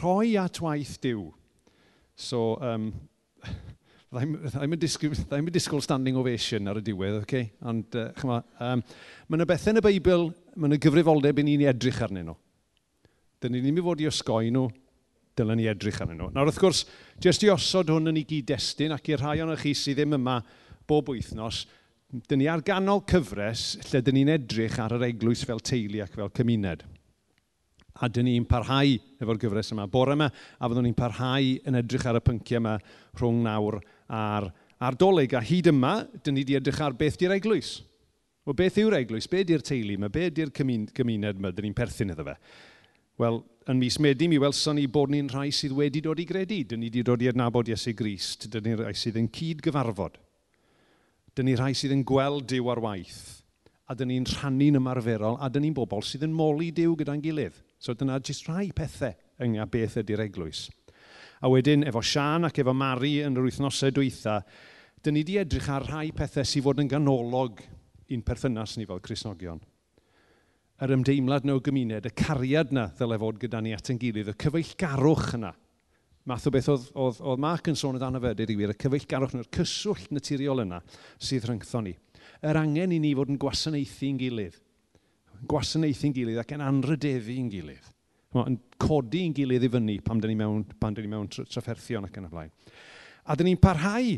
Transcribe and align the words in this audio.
rhoi 0.00 0.34
at 0.40 0.60
waith 0.64 0.96
diw. 1.04 1.28
So, 2.20 2.56
um, 2.60 2.90
ddim 4.10 4.74
yn 4.74 4.80
disgwyl, 4.80 5.14
disgwyl 5.54 5.82
standing 5.84 6.18
ovation 6.18 6.68
ar 6.70 6.80
y 6.80 6.84
diwedd, 6.84 7.20
okay? 7.22 7.50
ond 7.62 7.94
uh, 7.94 8.08
chyma, 8.18 8.40
um, 8.58 8.82
mae 9.28 9.38
yna 9.38 9.46
bethau 9.48 9.70
yn 9.70 9.80
y 9.80 9.84
Beibl, 9.86 10.30
mae 10.56 10.72
yna 10.72 10.80
gyfrifoldeb 10.82 11.38
i 11.40 11.46
ni'n 11.46 11.66
edrych 11.70 12.00
arnyn 12.06 12.26
nhw. 12.26 12.36
Dyn 13.40 13.54
ni'n 13.54 13.68
mynd 13.68 13.80
i 13.80 13.84
fod 13.86 14.02
i 14.02 14.08
osgoi 14.10 14.50
nhw, 14.52 14.66
dylen 15.38 15.60
ni 15.60 15.68
edrych 15.70 16.00
arnyn 16.02 16.18
nhw. 16.18 16.32
Nawr 16.34 16.50
wrth 16.50 16.58
gwrs, 16.60 16.82
jyst 17.22 17.46
i 17.46 17.52
osod 17.54 17.92
hwn 17.94 18.10
yn 18.10 18.18
ei 18.20 18.26
gyd-destun 18.28 18.96
ac 18.96 19.12
i'r 19.12 19.22
rhai 19.22 19.38
o'n 19.44 19.54
chi 19.60 19.76
sydd 19.78 20.00
ddim 20.02 20.18
yma 20.18 20.40
bob 20.90 21.12
wythnos, 21.14 21.62
dyn 22.26 22.42
ni 22.42 22.48
ar 22.50 22.64
ganol 22.66 23.04
cyfres 23.08 23.76
lle 23.86 24.02
dyn 24.02 24.18
ni'n 24.18 24.34
edrych 24.34 24.80
ar 24.82 24.96
yr 24.98 25.06
eglwys 25.12 25.46
fel 25.46 25.62
teulu 25.62 26.02
ac 26.02 26.18
fel 26.18 26.32
cymuned 26.34 26.82
a 27.98 28.08
dyn 28.08 28.28
ni'n 28.28 28.46
parhau 28.48 28.94
efo'r 29.20 29.40
gyfres 29.42 29.72
yma. 29.74 29.88
Bore 29.90 30.14
yma, 30.14 30.30
a 30.30 30.70
fyddwn 30.70 30.86
ni'n 30.88 30.98
parhau 30.98 31.52
yn 31.66 31.78
edrych 31.80 32.06
ar 32.06 32.20
y 32.20 32.24
pynciau 32.24 32.60
yma 32.62 32.78
rhwng 33.18 33.42
nawr 33.44 33.80
a'r 34.06 34.50
ardolig. 34.86 35.34
A 35.36 35.42
hyd 35.44 35.70
yma, 35.72 35.98
dyn 36.24 36.38
ni 36.38 36.44
wedi 36.44 36.58
edrych 36.60 36.80
ar 36.84 36.96
beth 36.96 37.18
di'r 37.20 37.36
eglwys. 37.36 37.78
Wel, 38.46 38.56
beth 38.56 38.78
yw'r 38.80 38.98
eglwys? 39.02 39.28
Be 39.30 39.44
di'r 39.44 39.64
teulu 39.66 39.98
yma? 39.98 40.08
Be 40.12 40.30
di'r 40.32 40.52
cymuned 40.56 40.94
yma? 40.96 41.52
Dyn 41.52 41.68
ni'n 41.68 41.76
perthyn 41.76 42.14
iddo 42.14 42.26
fe. 42.30 42.36
Wel, 43.20 43.42
yn 43.68 43.76
mis 43.76 43.98
Medi, 44.00 44.30
mi 44.32 44.38
welson 44.40 44.78
ni 44.80 44.86
bod 44.88 45.12
ni'n 45.12 45.28
rhai 45.28 45.50
sydd 45.52 45.74
wedi 45.76 46.00
dod 46.04 46.22
i 46.22 46.24
gredu. 46.24 46.62
Dyn 46.70 46.80
ni 46.80 46.88
wedi 46.88 47.04
dod 47.04 47.20
i 47.20 47.28
adnabod 47.28 47.68
Iesu 47.68 47.92
Grist. 47.96 48.48
Dyn 48.52 48.64
ni'n 48.64 48.80
rhai 48.80 48.94
sydd 48.96 49.18
yn 49.20 49.28
cyd-gyfarfod. 49.34 50.16
Dyn 51.36 51.50
ni'n 51.50 51.60
rhai 51.60 51.74
sydd 51.76 51.92
yn 51.94 52.06
gweld 52.08 52.48
Dyw 52.48 52.70
ar 52.72 52.80
waith. 52.80 53.20
A 53.90 53.96
dyn 53.98 54.08
ni'n 54.08 54.28
rhannu'n 54.30 54.80
ymarferol. 54.80 55.36
A 55.36 55.50
dyn 55.52 55.66
ni'n 55.66 55.76
bobl 55.76 56.00
sydd 56.06 56.24
yn 56.24 56.32
moli 56.32 56.70
Dyw 56.72 56.96
gyda'n 56.96 57.20
gilydd. 57.22 57.60
So 57.80 57.94
dyna 57.96 58.18
jyst 58.20 58.44
rhai 58.44 58.68
pethau 58.76 59.14
yng 59.40 59.56
beth 59.72 59.96
ydy'r 60.02 60.26
eglwys. 60.26 60.66
A 61.40 61.48
wedyn, 61.48 61.86
efo 61.88 62.02
Sian 62.04 62.44
ac 62.44 62.60
efo 62.60 62.74
Mari 62.76 63.22
yn 63.24 63.38
yr 63.40 63.46
wythnosau 63.46 63.94
dwytha, 63.96 64.42
dyn 65.00 65.16
ni 65.16 65.22
wedi 65.24 65.38
edrych 65.40 65.70
ar 65.72 65.86
rhai 65.88 66.10
pethau 66.12 66.44
sydd 66.44 66.66
fod 66.66 66.82
yn 66.84 66.90
ganolog 66.92 67.62
i'n 68.12 68.24
perthynas 68.26 68.76
ni 68.76 68.84
fel 68.84 69.00
Cresnogion. 69.00 69.64
Yr 70.84 70.94
ymdeimlad 70.98 71.48
na 71.48 71.56
o 71.56 71.64
gymuned, 71.64 72.04
y 72.04 72.14
cariad 72.20 72.76
na 72.76 72.90
ddylai 72.98 73.20
fod 73.24 73.40
gyda 73.40 73.64
ni 73.64 73.72
at 73.76 73.88
yn 73.92 74.00
gilydd, 74.00 74.28
y 74.32 74.38
cyfeillgarwch 74.44 75.34
yna. 75.40 75.54
Math 76.28 76.48
o 76.48 76.52
beth 76.52 76.68
oedd, 76.72 76.88
oedd, 77.00 77.20
oedd 77.24 77.40
Mark 77.40 77.68
yn 77.72 77.80
sôn 77.80 77.96
amdano 77.96 78.20
fe, 78.20 78.36
dweud 78.36 78.52
i 78.52 78.56
wir, 78.60 78.74
y 78.74 78.80
cyfeillgarwch 78.84 79.38
na'r 79.38 79.48
cyswllt 79.56 80.12
naturiol 80.12 80.66
yna 80.66 80.82
sydd 81.16 81.48
rhyngthon 81.48 81.88
ni. 81.88 81.96
Yr 82.44 82.60
angen 82.60 82.92
i 82.92 83.00
ni 83.00 83.16
fod 83.16 83.32
yn 83.32 83.40
gwasanaethu'n 83.40 84.20
gilydd, 84.20 84.60
gwasanaethu'n 85.48 86.14
gilydd 86.16 86.40
ac 86.42 86.54
yn 86.56 86.64
anrydeddu'n 86.66 87.50
gilydd. 87.52 87.86
Yn 88.40 88.58
codi'n 88.80 89.32
gilydd 89.34 89.66
i 89.66 89.70
fyny 89.72 89.96
pam 90.06 90.20
dyn 90.22 90.30
ni 90.32 90.38
mewn, 90.38 90.64
pam 90.78 90.94
dyn 90.94 91.06
ni 91.06 91.12
mewn 91.14 91.30
trafferthion 91.30 92.06
ac 92.06 92.18
yn 92.20 92.28
y 92.28 92.32
blaen. 92.32 92.52
A 93.26 93.36
dyn 93.36 93.50
ni'n 93.50 93.62
parhau 93.62 94.12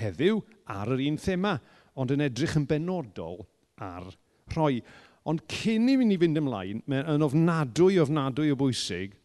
heddiw 0.00 0.42
ar 0.70 0.92
yr 0.94 1.04
un 1.08 1.16
thema, 1.20 1.54
ond 1.98 2.12
yn 2.14 2.26
edrych 2.26 2.58
yn 2.60 2.66
benodol 2.68 3.40
ar 3.82 4.06
rhoi. 4.54 4.80
Ond 5.28 5.44
cyn 5.50 5.88
i 5.90 5.96
mi 5.98 6.06
ni 6.08 6.18
fynd 6.20 6.40
ymlaen, 6.40 6.84
mae'n 6.88 7.24
ofnadwy 7.24 7.98
ofnadwy 8.02 8.52
o 8.52 8.58
bwysig 8.60 9.16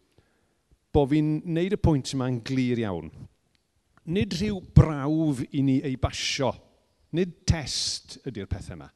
bod 0.95 1.11
fi'n 1.11 1.31
neud 1.51 1.75
y 1.75 1.79
pwynt 1.81 2.13
yma'n 2.15 2.39
glir 2.47 2.79
iawn. 2.83 3.09
Nid 4.15 4.35
rhyw 4.37 4.61
brawf 4.75 5.41
i 5.51 5.63
ni 5.65 5.79
ei 5.83 5.95
basio. 5.99 6.53
Nid 7.15 7.41
test 7.47 8.19
ydy'r 8.27 8.47
pethau 8.51 8.77
yma. 8.77 8.89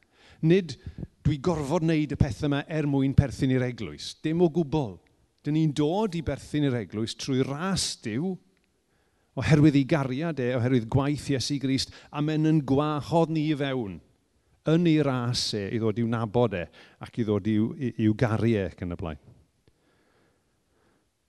Nid 0.47 0.75
dwi 1.29 1.37
gorfod 1.45 1.83
wneud 1.85 2.15
y 2.15 2.17
pethau 2.17 2.47
yma 2.47 2.63
er 2.73 2.87
mwyn 2.89 3.11
perthyn 3.13 3.51
i'r 3.53 3.67
eglwys. 3.67 4.15
Dim 4.25 4.39
o 4.41 4.47
gwbl. 4.49 4.95
Dyn 5.45 5.53
ni'n 5.53 5.73
dod 5.77 6.15
i 6.17 6.23
berthyn 6.25 6.63
i'r 6.65 6.77
eglwys 6.79 7.13
trwy 7.21 7.43
ras 7.45 7.83
diw, 8.01 8.31
oherwydd 9.37 9.77
ei 9.77 9.85
gariad 9.91 10.39
e, 10.41 10.47
oherwydd 10.57 10.87
gwaith 10.89 11.27
Iesu 11.29 11.59
Grist, 11.61 11.93
a 12.09 12.23
men 12.25 12.49
yn 12.49 12.63
gwahodd 12.65 13.29
ni 13.35 13.43
i 13.51 13.57
fewn 13.59 13.99
yn 14.73 14.87
ei 14.89 15.03
ras 15.05 15.43
e 15.53 15.61
i 15.69 15.77
ddod 15.77 16.01
i'w 16.01 16.09
nabod 16.09 16.55
e 16.57 16.63
ac 17.05 17.21
i 17.21 17.27
ddod 17.27 17.51
i'w, 17.53 17.67
i'w 17.91 18.17
gari 18.17 18.55
e 18.57 18.65
ac 18.71 18.81
yn 18.87 18.97
y 18.97 18.99
blaen. 19.03 19.21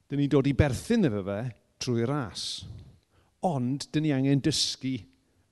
Dyn 0.09 0.23
ni'n 0.23 0.33
dod 0.33 0.49
i 0.49 0.57
berthyn 0.57 1.11
efo 1.11 1.27
fe 1.29 1.39
trwy 1.85 2.09
ras, 2.09 2.47
ond 3.53 3.85
dyn 3.93 4.09
ni 4.09 4.17
angen 4.17 4.41
dysgu 4.49 4.97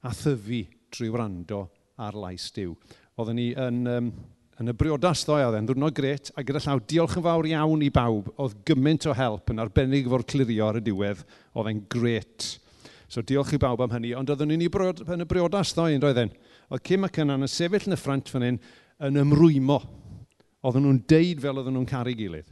a 0.09 0.17
thyfu 0.17 0.65
trwy 0.89 1.13
wrando 1.13 1.67
ar 2.01 2.17
lais 2.17 2.49
diw. 2.57 2.73
Oedden 3.19 3.41
ni 3.43 3.51
yn 3.59 3.85
um, 3.93 4.11
Yn 4.59 4.73
y 4.73 4.75
briodas 4.75 5.21
ddoe 5.23 5.45
oedd 5.47 5.55
e'n 5.55 5.69
ddwrnod 5.69 5.95
gret 5.95 6.33
a 6.35 6.43
gyda 6.43 6.59
llaw 6.65 6.81
diolch 6.91 7.13
yn 7.21 7.23
fawr 7.23 7.47
iawn 7.47 7.83
i 7.87 7.93
bawb. 7.95 8.33
Oedd 8.43 8.57
gymaint 8.67 9.07
o 9.07 9.15
help 9.15 9.53
yn 9.53 9.63
arbennig 9.63 10.09
fo'r 10.11 10.25
clirio 10.27 10.67
ar 10.67 10.81
y 10.81 10.83
diwedd. 10.83 11.23
Oedd 11.55 11.71
e'n 11.71 11.85
gret. 11.93 12.49
So 13.07 13.23
diolch 13.23 13.55
i 13.55 13.61
bawb 13.63 13.85
am 13.85 13.95
hynny. 13.95 14.17
Ond 14.19 14.33
oedden 14.35 14.51
ni'n 14.51 14.67
yn 14.67 15.23
y 15.23 15.29
briodas 15.31 15.71
ddoe 15.77 15.95
yn 15.95 16.03
doedd 16.03 16.19
e'n. 16.25 16.35
Oedd 16.75 16.85
Cym 16.91 17.07
ac 17.07 17.23
yna'n 17.23 17.47
yn 17.47 17.53
sefyll 17.55 17.87
yn 17.87 17.95
y 17.95 18.01
ffrant 18.01 18.35
fan 18.35 18.49
hyn 18.49 18.61
yn 19.07 19.23
ymrwymo. 19.23 19.79
Oedden 20.67 20.89
nhw'n 20.89 21.01
deud 21.07 21.47
fel 21.47 21.63
oedden 21.63 21.79
nhw'n 21.79 21.89
caru 21.95 22.19
gilydd. 22.19 22.51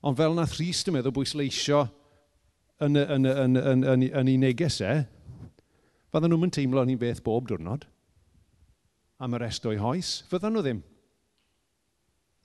Ond 0.00 0.16
fel 0.16 0.32
nath 0.32 0.56
Rhys 0.56 0.80
dim 0.86 0.96
meddwl 0.96 1.12
bwysleisio 1.12 1.84
yn, 2.80 2.96
yn, 2.96 3.28
yn, 3.28 3.28
yn, 3.28 3.60
yn, 3.60 3.84
yn, 3.84 4.04
e, 4.06 4.12
yn 4.16 4.32
ei 4.32 4.40
negesau, 4.40 5.04
fydden 6.14 6.32
nhw'n 6.32 6.54
teimlo 6.56 6.88
ni'n 6.88 7.00
beth 7.00 7.20
bob 7.26 7.50
diwrnod 7.50 7.84
am 9.18 9.34
y 9.34 9.40
rest 9.42 9.66
o'i 9.68 9.76
hoes. 9.82 10.22
Fydden 10.30 10.56
nhw 10.56 10.64
ddim. 10.64 10.86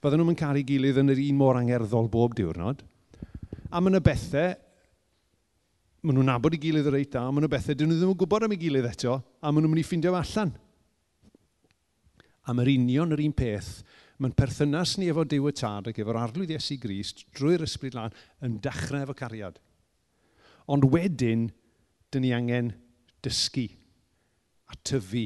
Bydden 0.03 0.19
nhw'n 0.19 0.35
caru 0.35 0.61
gilydd 0.67 0.97
yn 0.99 1.13
yr 1.13 1.19
un 1.29 1.37
mor 1.39 1.55
angerddol 1.55 2.09
bob 2.11 2.33
diwrnod. 2.35 2.81
A 3.71 3.79
mae 3.79 3.93
yna 3.93 4.01
bethau, 4.03 4.51
maen 6.03 6.17
nhw'n 6.17 6.27
nabod 6.27 6.57
i 6.57 6.59
gilydd 6.59 6.89
yr 6.91 6.97
reit 6.97 7.13
da, 7.13 7.21
mae 7.31 7.39
yna 7.39 7.49
bethau 7.53 7.77
dyn 7.79 7.87
nhw 7.87 8.01
ddim 8.01 8.11
yn 8.11 8.17
gwybod 8.19 8.43
am 8.43 8.55
ei 8.55 8.59
gilydd 8.59 8.89
eto, 8.89 9.15
a 9.39 9.47
maen 9.47 9.63
nhw'n 9.63 9.71
mynd 9.71 9.79
i 9.79 9.85
ffindio 9.87 10.11
allan. 10.19 10.51
A 12.43 12.51
mae'r 12.51 12.73
union 12.73 13.15
yr 13.15 13.23
un 13.23 13.35
peth, 13.39 13.69
mae'n 14.19 14.35
perthynas 14.35 14.97
ni 14.99 15.07
efo 15.11 15.23
Dyw 15.23 15.47
y 15.47 15.53
Tad 15.55 15.87
ac 15.93 16.01
efo'r 16.03 16.19
arlwydd 16.19 16.51
Iesu 16.51 16.75
Grist 16.83 17.23
drwy'r 17.37 17.63
ysbryd 17.63 17.95
lan 17.95 18.17
yn 18.43 18.57
dechrau 18.65 19.05
efo 19.05 19.15
cariad. 19.15 19.61
Ond 20.67 20.89
wedyn, 20.91 21.47
dyn 22.11 22.25
ni 22.27 22.33
angen 22.35 22.73
dysgu 23.23 23.69
a 24.67 24.75
tyfu 24.83 25.23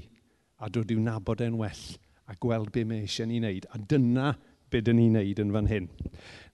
a 0.62 0.70
dod 0.70 0.94
i'w 0.94 1.02
nabod 1.02 1.42
e'n 1.42 1.58
well 1.58 1.84
a 2.30 2.36
gweld 2.38 2.70
be 2.76 2.86
mae 2.86 3.08
eisiau 3.08 3.26
ni 3.26 3.42
wneud. 3.42 3.66
A 3.74 3.82
dyna 3.82 4.36
be 4.72 4.82
dyn 4.84 5.00
ni'n 5.00 5.18
neud 5.18 5.42
yn 5.42 5.54
fan 5.56 5.70
hyn. 5.72 5.88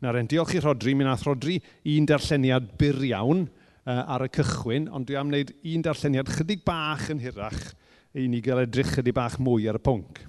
Nawr 0.04 0.20
en, 0.20 0.30
diolch 0.30 0.56
i 0.58 0.62
Rodri, 0.64 0.94
mi 0.98 1.06
nath 1.08 1.26
Rodri 1.28 1.60
un 1.94 2.08
darlleniad 2.10 2.74
byr 2.80 3.02
iawn 3.10 3.46
uh, 3.48 4.04
ar 4.16 4.26
y 4.28 4.30
cychwyn, 4.38 4.90
ond 4.94 5.08
dwi 5.10 5.18
am 5.20 5.32
wneud 5.32 5.54
un 5.74 5.86
darlleniad 5.86 6.32
chydig 6.34 6.64
bach 6.68 7.10
yn 7.14 7.22
hirach 7.24 7.74
i 8.14 8.28
ni 8.30 8.42
gael 8.46 8.64
edrych 8.66 8.94
chydig 8.98 9.16
bach 9.18 9.40
mwy 9.42 9.70
ar 9.72 9.80
y 9.80 9.84
pwnc. 9.84 10.24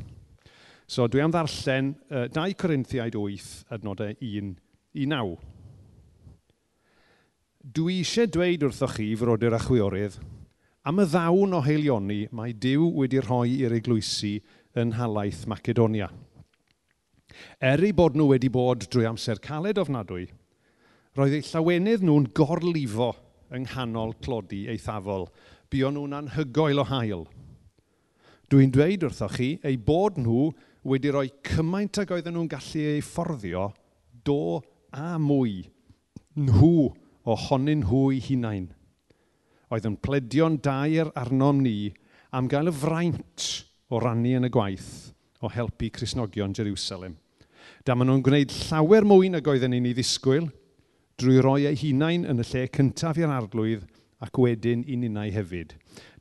So 0.89 1.09
dwi 1.09 1.25
am 1.25 1.33
ddarllen 1.35 1.95
uh, 2.11 2.29
2 2.33 2.57
Corinthiaid 2.61 3.19
8, 3.19 3.51
adnodau 3.77 4.15
1 4.21 4.55
i 5.01 5.09
9. 5.11 5.35
Dwi 7.75 8.01
eisiau 8.03 8.29
dweud 8.29 8.67
wrthoch 8.69 8.99
chi, 8.99 9.09
frodyr 9.17 9.57
a 9.57 9.61
chwiorydd, 9.63 10.19
am 10.85 11.01
y 11.01 11.09
ddawn 11.09 11.57
o 11.57 11.63
heilioni 11.65 12.27
mae 12.37 12.53
Dyw 12.61 12.91
wedi 12.99 13.23
rhoi 13.25 13.57
i'r 13.65 13.73
eglwysi 13.79 14.37
yn 14.77 14.93
halaeth 14.99 15.47
Macedonia 15.49 16.11
Er 17.61 17.83
eu 17.85 17.93
bod 17.97 18.17
nhw 18.19 18.29
wedi 18.33 18.51
bod 18.53 18.87
drwy 18.91 19.07
amser 19.09 19.41
caled 19.43 19.81
ofnadwy, 19.81 20.29
roedd 21.19 21.37
eu 21.39 21.47
llawenydd 21.49 22.05
nhw'n 22.07 22.31
gorlifo 22.37 23.13
yng 23.55 23.69
nghanol 23.69 24.15
clodi 24.25 24.65
eithafol. 24.73 25.29
Buon 25.71 25.97
nhw'n 25.99 26.19
anhygoel 26.21 26.83
o 26.83 26.87
hael. 26.89 27.25
Dwi'n 28.53 28.73
dweud 28.75 29.07
wrthoch 29.07 29.39
chi 29.39 29.49
eu 29.65 29.79
bod 29.81 30.19
nhw 30.21 30.51
wedi 30.85 31.11
rhoi 31.11 31.31
cymaint 31.47 32.03
ag 32.03 32.13
oedden 32.15 32.37
nhw'n 32.37 32.51
gallu 32.53 32.85
ei 32.93 33.03
fforddio 33.05 33.71
do 34.27 34.61
a 34.93 35.17
mwy 35.19 35.65
nhw 36.39 36.91
ohonyn 37.25 37.83
nhw 37.87 38.03
eu 38.13 38.23
hunain. 38.29 38.69
Oedd 39.73 39.89
yn 39.89 39.99
pledio'n 40.05 40.61
dair 40.63 41.11
arnom 41.19 41.63
ni 41.65 41.95
am 42.37 42.51
gael 42.51 42.71
y 42.71 42.75
fraint 42.77 43.49
o 43.89 44.01
rannu 44.03 44.37
yn 44.39 44.49
y 44.49 44.53
gwaith 44.53 44.91
o 45.41 45.51
helpu 45.51 45.91
Cresnogion 45.95 46.55
Jerusalem. 46.57 47.17
Da 47.85 47.93
maen 47.93 48.09
nhw'n 48.09 48.23
gwneud 48.25 48.53
llawer 48.65 49.05
mwy 49.05 49.29
nag 49.29 49.49
oedden 49.51 49.75
ni'n 49.75 49.91
ei 49.91 49.93
ddisgwyl 49.93 50.47
drwy 51.21 51.43
roi 51.45 51.67
eu 51.69 51.77
hunain 51.77 52.23
yn 52.25 52.41
y 52.41 52.47
lle 52.49 52.63
cyntaf 52.73 53.19
i'r 53.21 53.35
arglwydd 53.35 53.83
ac 54.25 54.41
wedyn 54.41 54.87
i 54.89 54.97
ninnau 55.03 55.29
hefyd. 55.35 55.75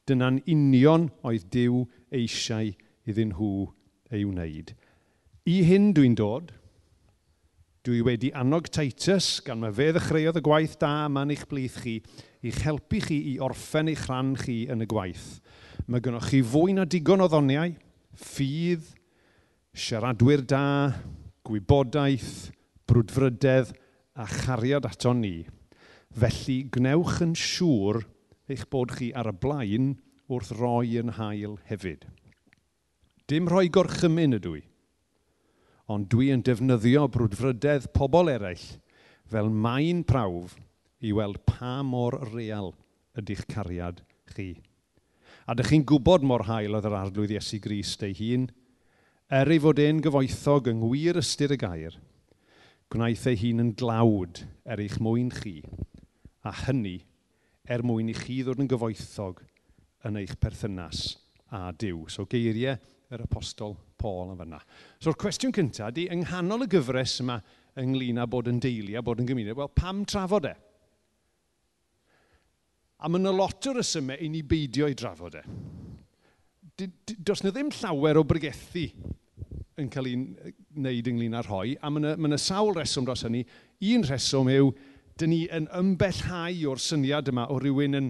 Dyna'n 0.04 0.42
union 0.52 1.08
oedd 1.24 1.46
Dyw 1.54 1.86
eisiau 2.20 2.74
iddyn 3.08 3.32
nhw 3.32 3.70
ei 4.12 4.26
wneud. 4.28 4.74
I 5.48 5.56
hyn 5.70 5.94
dwi'n 5.96 6.20
dod, 6.20 6.52
dwi 7.88 8.04
wedi 8.04 8.34
annog 8.36 8.68
Titus 8.68 9.40
gan 9.48 9.64
mae 9.64 9.72
fe 9.72 9.94
ddechreuodd 9.96 10.44
y 10.44 10.44
gwaith 10.44 10.76
da 10.84 10.92
yma'n 11.08 11.32
eich 11.32 11.48
blith 11.48 11.80
chi 11.86 11.98
i'ch 12.44 12.62
helpu 12.68 13.00
chi 13.08 13.24
i 13.32 13.40
orffen 13.44 13.88
eich 13.92 14.04
rhan 14.10 14.36
chi 14.44 14.66
yn 14.68 14.84
y 14.84 14.92
gwaith. 14.92 15.40
Mae 15.88 16.04
gennych 16.04 16.28
chi 16.28 16.44
fwy 16.44 16.76
na 16.76 16.84
digon 16.84 17.24
o 17.24 17.32
ddoniau, 17.32 17.72
ffydd, 18.20 18.84
siaradwyr 19.72 20.44
da, 20.44 20.64
gwybodaeth, 21.48 22.52
brwdfrydedd 22.88 23.74
a 24.16 24.26
chariad 24.30 24.88
ato 24.88 25.14
ni. 25.18 25.44
Felly 26.14 26.60
gnewch 26.72 27.20
yn 27.26 27.34
siŵr 27.40 28.04
eich 28.52 28.66
bod 28.72 28.94
chi 28.98 29.10
ar 29.18 29.32
y 29.32 29.36
blaen 29.44 29.94
wrth 30.32 30.54
roi 30.60 30.96
yn 31.02 31.16
hael 31.18 31.58
hefyd. 31.68 32.06
Dim 33.28 33.50
rhoi 33.50 33.68
gorchymyn 33.74 34.38
ydw 34.38 34.58
i, 34.60 34.64
ond 35.92 36.10
dwi 36.12 36.30
yn 36.36 36.44
defnyddio 36.48 37.08
brwdfrydedd 37.12 37.90
pobl 37.96 38.32
eraill 38.32 38.68
fel 39.32 39.50
mae'n 39.50 40.04
prawf 40.08 40.58
i 41.04 41.12
weld 41.16 41.42
pa 41.50 41.82
mor 41.84 42.20
real 42.32 42.72
ydych 43.20 43.48
cariad 43.52 44.04
chi. 44.32 44.54
A 45.48 45.56
dych 45.58 45.74
chi'n 45.74 45.88
gwybod 45.88 46.24
mor 46.24 46.46
hael 46.48 46.78
oedd 46.78 46.88
yr 46.88 47.00
arglwydd 47.02 47.36
Iesu 47.36 47.60
Grist 47.64 48.06
ei 48.08 48.16
hun– 48.20 48.48
er 49.32 49.52
ei 49.52 49.62
fod 49.62 49.80
e'n 49.82 50.02
gyfoethog 50.04 50.70
yng 50.72 50.82
ngwir 50.82 51.20
ystyr 51.22 51.56
y 51.56 51.60
gair, 51.62 51.96
gwnaeth 52.92 53.26
ei 53.32 53.40
hun 53.46 53.64
yn 53.64 53.74
glawd 53.80 54.44
er 54.66 54.82
eich 54.84 55.00
mwyn 55.02 55.32
chi, 55.34 55.62
a 56.44 56.52
hynny 56.66 57.00
er 57.70 57.84
mwyn 57.86 58.12
i 58.12 58.18
chi 58.18 58.42
ddod 58.44 58.62
yn 58.62 58.70
gyfoethog 58.72 59.42
yn 60.08 60.20
eich 60.20 60.36
perthynas 60.42 61.14
a 61.54 61.70
Dyw. 61.72 62.06
So 62.12 62.26
geiriau 62.30 62.76
yr 63.14 63.24
apostol 63.24 63.78
Paul 64.00 64.34
yn 64.34 64.40
fyna. 64.40 64.60
So'r 65.02 65.18
cwestiwn 65.20 65.54
cyntaf 65.56 65.94
ydy, 65.94 66.10
yng 66.12 66.26
nghanol 66.26 66.66
y 66.66 66.70
gyfres 66.74 67.20
yma 67.24 67.40
ynglyn 67.80 68.22
â 68.22 68.28
bod 68.30 68.50
yn 68.52 68.60
deulu 68.62 68.98
a 69.00 69.04
bod 69.06 69.22
yn 69.22 69.30
gymuned, 69.30 69.56
wel, 69.58 69.72
pam 69.74 70.04
trafod 70.10 70.50
e? 70.50 70.54
A 73.04 73.10
mae 73.12 73.20
yna 73.20 73.34
lot 73.36 73.68
o 73.68 73.74
resymau 73.76 74.20
i 74.20 74.30
ni 74.32 74.44
beidio 74.48 74.88
i 74.88 74.98
drafod 74.98 75.40
e 75.40 75.44
does 76.78 77.44
yna 77.44 77.52
ddim 77.54 77.70
llawer 77.76 78.18
o 78.18 78.24
brygethu 78.26 78.88
yn 79.78 79.90
cael 79.94 80.10
ei 80.10 80.16
wneud 80.18 81.10
ynglyn 81.10 81.38
â'r 81.38 81.48
rhoi, 81.50 81.76
a 81.78 81.90
mae 81.94 82.14
yna 82.14 82.40
sawl 82.42 82.74
reswm 82.78 83.06
dros 83.06 83.26
hynny. 83.26 83.44
Un 83.94 84.06
reswm 84.06 84.50
yw, 84.54 84.72
dyn 85.18 85.32
ni 85.34 85.40
yn 85.54 85.68
ymbellhau 85.78 86.72
o'r 86.72 86.82
syniad 86.82 87.30
yma 87.30 87.48
o 87.54 87.60
rywun 87.62 88.00
yn 88.00 88.10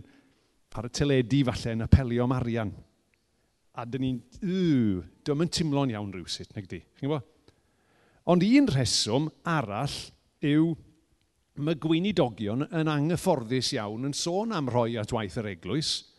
ar 0.73 0.87
y 0.87 0.91
teledu 0.95 1.43
falle 1.49 1.75
yn 1.75 1.85
apelio 1.85 2.25
am 2.25 2.35
arian. 2.35 2.71
A 3.79 3.85
dyn 3.89 4.03
ni'n, 4.05 4.21
yw, 4.41 5.03
dwi'n 5.25 5.45
yn 5.45 5.53
teimlo'n 5.53 5.93
iawn 5.93 6.15
rhywsut, 6.15 6.51
nag 6.55 6.67
di. 6.71 6.79
Ond 8.31 8.47
un 8.47 8.71
reswm 8.71 9.27
arall 9.49 9.99
yw 10.43 10.71
mae 11.63 11.77
gweinidogion 11.77 12.65
yn 12.71 12.89
anghyfforddus 12.89 13.75
iawn 13.75 14.07
yn 14.07 14.15
sôn 14.17 14.55
am 14.55 14.71
rhoi 14.71 14.95
at 15.01 15.15
waith 15.15 15.39
yr 15.43 15.51
eglwys– 15.51 15.99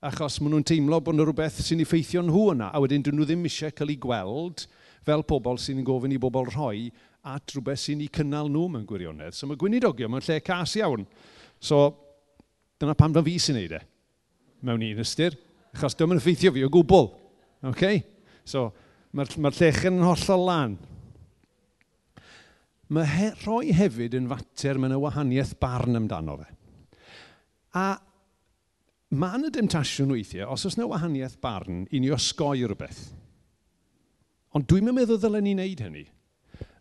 achos 0.00 0.38
maen 0.40 0.54
nhw'n 0.54 0.64
teimlo 0.64 1.00
bod 1.04 1.16
yna 1.16 1.26
rhywbeth 1.28 1.60
sy'n 1.64 1.82
effeithio 1.84 2.22
nhw 2.24 2.46
yna, 2.54 2.70
a 2.72 2.80
wedyn 2.80 3.04
dyn 3.04 3.18
nhw 3.18 3.26
ddim 3.28 3.44
eisiau 3.44 3.74
cael 3.76 3.92
ei 3.92 3.98
gweld 4.00 4.64
fel 5.04 5.24
pobl 5.28 5.60
sy'n 5.60 5.84
gofyn 5.84 6.14
i 6.16 6.20
bobl 6.20 6.48
rhoi 6.48 6.88
at 7.28 7.52
rhywbeth 7.52 7.82
sy'n 7.82 8.00
ei 8.04 8.08
cynnal 8.12 8.48
nhw 8.48 8.66
mewn 8.72 8.86
gwirionedd. 8.88 9.36
So 9.36 9.48
mae 9.48 9.60
gwynidogion 9.60 10.12
mewn 10.12 10.24
lle 10.24 10.40
cas 10.44 10.72
iawn. 10.80 11.04
So 11.60 11.82
dyna 12.80 12.96
pam 12.96 13.12
da 13.12 13.24
fi 13.24 13.36
sy'n 13.36 13.60
neud 13.60 13.76
e, 13.76 13.82
mewn 14.64 14.86
un 14.88 15.04
ystyr, 15.04 15.36
achos 15.76 15.98
dyma'n 15.98 16.20
effeithio 16.20 16.54
fi 16.56 16.64
o 16.64 16.72
gwbl. 16.72 17.10
Okay? 17.74 18.00
So 18.48 18.70
mae'r 19.12 19.34
mae, 19.36 19.36
r, 19.36 19.42
ma 19.44 19.52
llechen 19.52 20.00
yn 20.00 20.06
hollol 20.08 20.46
lan. 20.48 20.78
Mae 22.90 23.06
he, 23.06 23.32
rhoi 23.44 23.74
hefyd 23.76 24.16
yn 24.16 24.32
fater 24.32 24.80
mewn 24.80 24.96
y 24.96 25.02
wahaniaeth 25.04 25.58
barn 25.60 26.00
amdano 26.00 26.40
fe. 26.40 26.48
A 27.76 27.90
mae 29.10 29.38
yna 29.40 29.50
demtasiwn 29.50 30.12
weithiau, 30.14 30.52
os 30.54 30.64
oes 30.68 30.76
yna 30.78 30.86
wahaniaeth 30.90 31.40
barn, 31.42 31.84
i 31.90 32.00
ni 32.00 32.12
osgoi 32.14 32.62
rhywbeth. 32.62 33.02
Ond 34.54 34.66
dwi'n 34.70 34.90
meddwl 34.94 35.18
ddylen 35.18 35.46
ni 35.46 35.54
wneud 35.56 35.82
hynny. 35.84 36.04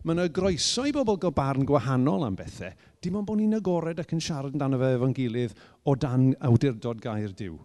Mae 0.05 0.15
yna 0.15 0.29
groeso 0.33 0.85
i 0.87 0.93
bobl 0.95 1.17
gael 1.21 1.33
barn 1.35 1.65
gwahanol 1.67 2.27
am 2.27 2.37
bethau, 2.37 2.71
dim 3.01 3.17
ond 3.19 3.27
bod 3.27 3.41
ni'n 3.41 3.57
agored 3.57 3.99
ac 4.01 4.13
yn 4.15 4.23
siarad 4.23 4.53
amdano 4.53 4.79
fe 4.79 4.93
efo'n 4.95 5.15
gilydd 5.17 5.57
o 5.89 5.95
dan 5.99 6.31
awdurdod 6.45 7.01
gair 7.03 7.33
diw. 7.35 7.57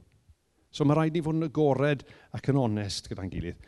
So 0.74 0.86
mae 0.88 0.96
rhaid 0.98 1.14
ni 1.14 1.22
fod 1.22 1.38
yn 1.38 1.46
agored 1.46 2.02
ac 2.34 2.48
yn 2.50 2.60
onest 2.60 3.10
gyda'n 3.10 3.30
gilydd. 3.30 3.60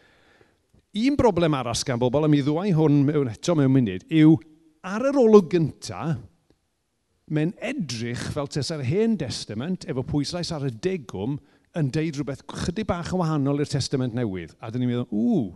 Un 0.96 1.16
broblem 1.19 1.54
aras 1.54 1.84
gan 1.84 2.00
bobl, 2.00 2.25
a 2.25 2.31
mi 2.32 2.40
ddwau 2.40 2.72
hwn 2.72 3.02
mewn 3.04 3.31
eto 3.31 3.54
mewn 3.54 3.75
munud, 3.75 4.08
yw 4.08 4.32
ar 4.87 5.04
yr 5.10 5.20
olwg 5.20 5.52
gyntaf, 5.52 6.16
mae'n 7.26 7.52
edrych 7.64 8.23
fel 8.34 8.49
tes 8.50 8.70
ar 8.70 8.84
hen 8.87 9.17
testament, 9.19 9.87
efo 9.90 10.05
pwyslais 10.06 10.52
ar 10.55 10.67
y 10.69 10.73
degwm, 10.73 11.38
yn 11.76 11.88
deud 11.93 12.17
rhywbeth 12.17 12.44
chydig 12.49 12.87
bach 12.88 13.12
yn 13.12 13.20
wahanol 13.20 13.61
i'r 13.61 13.70
testament 13.70 14.14
newydd. 14.17 14.55
A 14.62 14.70
dyn 14.70 14.84
ni'n 14.84 14.93
meddwl, 14.93 15.08
ww, 15.11 15.49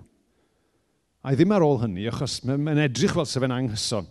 a 1.24 1.34
ddim 1.36 1.54
ar 1.54 1.64
ôl 1.64 1.78
hynny, 1.84 2.08
achos 2.10 2.40
mae'n 2.44 2.82
edrych 2.86 3.14
fel 3.16 3.28
sef 3.28 3.46
yn 3.46 3.54
anghyson. 3.54 4.08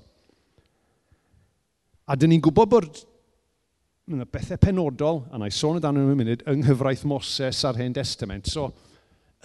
A 2.10 2.16
dyn 2.18 2.34
ni'n 2.34 2.44
gwybod 2.46 2.72
bod 2.72 3.02
yna 4.10 4.26
bethau 4.26 4.58
penodol, 4.62 5.24
a 5.30 5.38
na 5.38 5.50
i 5.50 5.54
sôn 5.54 5.78
amdano 5.78 6.02
nhw 6.02 6.16
yn 6.16 6.22
munud, 6.24 6.46
yng 6.50 6.64
nghyfraith 6.64 7.06
Moses 7.10 7.60
a'r 7.68 7.78
Hen 7.78 7.94
Testament. 7.94 8.50
So, 8.50 8.72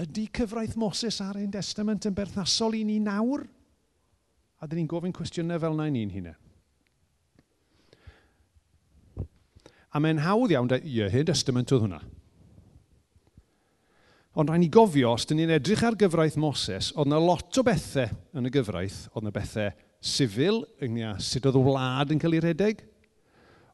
ydy 0.00 0.24
cyfraith 0.32 0.78
Moses 0.80 1.20
a'r 1.20 1.42
Hen 1.42 1.52
Testament 1.52 2.08
yn 2.08 2.16
berthnasol 2.16 2.78
i 2.78 2.86
ni 2.88 2.96
nawr? 3.02 3.44
A 4.62 4.70
dyn 4.70 4.80
ni'n 4.80 4.88
gofyn 4.88 5.12
cwestiynau 5.12 5.60
fel 5.60 5.76
na 5.76 5.90
i 5.90 5.92
ni'n 5.92 6.14
hunain. 6.14 6.43
A 9.94 10.02
mae'n 10.02 10.20
hawdd 10.24 10.52
iawn, 10.56 10.70
ie, 10.82 11.06
hyn 11.12 11.26
testament 11.28 11.70
oedd 11.70 11.86
hwnna. 11.86 12.00
Ond 14.34 14.50
rhaid 14.50 14.64
ni 14.64 14.68
gofio, 14.74 15.12
os 15.14 15.28
dyn 15.30 15.38
ni'n 15.38 15.52
edrych 15.54 15.84
ar 15.86 15.94
gyfraith 15.98 16.34
Moses, 16.42 16.88
oedd 16.96 17.06
yna 17.06 17.20
lot 17.22 17.60
o 17.60 17.62
bethau 17.66 18.10
yn 18.34 18.48
y 18.48 18.50
gyfraith. 18.56 19.04
Oedd 19.12 19.28
yna 19.28 19.34
bethau 19.36 19.70
sifil, 20.02 20.64
yngnia 20.82 21.12
sut 21.22 21.46
oedd 21.46 21.60
y 21.60 21.62
wlad 21.62 22.10
yn 22.10 22.22
cael 22.22 22.34
ei 22.34 22.42
redeg. 22.42 22.82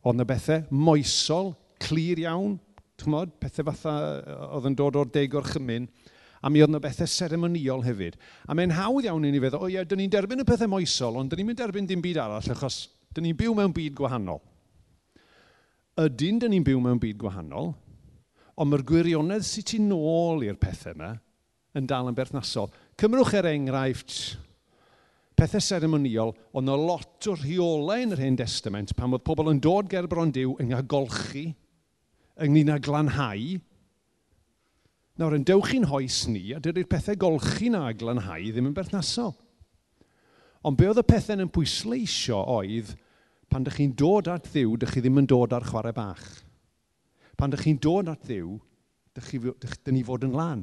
Oedd 0.04 0.18
yna 0.18 0.28
bethau 0.28 0.66
moesol, 0.68 1.54
clir 1.80 2.20
iawn, 2.26 2.58
chmod, 3.00 3.32
pethau 3.40 3.70
fatha 3.70 3.96
oedd 4.50 4.68
yn 4.68 4.76
dod 4.76 5.00
o'r 5.00 5.08
deg 5.16 5.40
o'r 5.40 5.48
chymyn. 5.54 5.88
A 6.44 6.52
mi 6.52 6.60
oedd 6.60 6.74
yna 6.74 6.82
bethau 6.84 7.08
seremoniol 7.08 7.86
hefyd. 7.88 8.20
A 8.44 8.52
mae'n 8.52 8.76
hawdd 8.76 9.08
iawn 9.08 9.24
i 9.24 9.32
ni 9.32 9.40
feddwl, 9.40 9.64
o 9.64 9.72
ie, 9.72 9.80
dyn 9.88 10.04
ni'n 10.04 10.12
derbyn 10.12 10.44
y 10.44 10.48
pethau 10.52 10.68
moesol, 10.76 11.16
ond 11.22 11.32
dyn 11.32 11.40
ni'n 11.40 11.56
derbyn 11.56 11.88
dim 11.88 12.04
byd 12.04 12.20
arall, 12.20 12.52
achos 12.52 12.82
dyn 13.16 13.30
ni'n 13.30 13.40
byw 13.40 13.56
mewn 13.56 13.72
byd 13.72 13.96
gwahanol 13.96 14.44
ydy'n 16.06 16.38
dyn 16.40 16.54
ni'n 16.54 16.66
byw 16.66 16.80
mewn 16.82 17.00
byd 17.02 17.18
gwahanol, 17.20 17.72
ond 18.60 18.70
mae'r 18.70 18.84
gwirionedd 18.86 19.46
sy'n 19.46 19.66
ti 19.66 19.80
nôl 19.82 20.44
i'r 20.46 20.58
pethau 20.60 20.94
yma 20.94 21.14
yn 21.76 21.88
dal 21.88 22.10
yn 22.10 22.16
berthnasol. 22.16 22.70
Cymrwch 23.00 23.34
er 23.38 23.48
enghraifft 23.50 24.14
pethau 25.40 25.62
seremoniol, 25.64 26.34
ond 26.56 26.68
o 26.68 26.76
lot 26.76 27.28
o 27.30 27.34
rheolau 27.38 28.04
yn 28.04 28.14
yr 28.14 28.22
Hen 28.26 28.38
Testament 28.40 28.92
pan 28.96 29.14
oedd 29.16 29.24
pobl 29.24 29.48
yn 29.52 29.60
dod 29.62 29.88
ger 29.92 30.08
bron 30.10 30.32
diw 30.34 30.56
yng 30.60 30.74
nghagolchi, 30.74 31.46
ynglyn 32.44 32.74
â 32.74 32.80
glanhau. 32.84 33.60
Nawr, 35.20 35.36
yn 35.36 35.46
dewch 35.48 35.72
i'n 35.76 35.88
hoes 35.88 36.22
ni, 36.32 36.50
a 36.56 36.60
dydy'r 36.60 36.88
pethau 36.90 37.18
golchi 37.20 37.70
na 37.72 37.86
glanhau 37.96 38.50
ddim 38.50 38.68
yn 38.70 38.76
berthnasol. 38.76 39.34
Ond 40.64 40.76
be 40.76 40.90
oedd 40.90 41.00
y 41.00 41.06
pethau 41.08 41.40
yn 41.40 41.52
pwysleisio 41.52 42.42
oedd 42.58 42.92
pan 43.50 43.64
ydych 43.64 43.80
chi'n 43.80 43.94
dod 43.98 44.28
at 44.30 44.46
ddiw, 44.52 44.76
ydych 44.76 44.92
chi 44.94 45.02
ddim 45.02 45.18
yn 45.22 45.28
dod 45.30 45.54
ar 45.56 45.66
chwarae 45.66 45.94
bach. 45.94 46.26
Pan 47.36 47.50
ydych 47.50 47.66
chi'n 47.66 47.80
dod 47.82 48.10
at 48.12 48.22
ddiw, 48.28 48.52
ydych 49.10 49.32
chi, 49.32 49.40
dyn 49.86 49.96
ni 49.98 50.04
fod 50.06 50.26
yn 50.28 50.36
lan. 50.38 50.62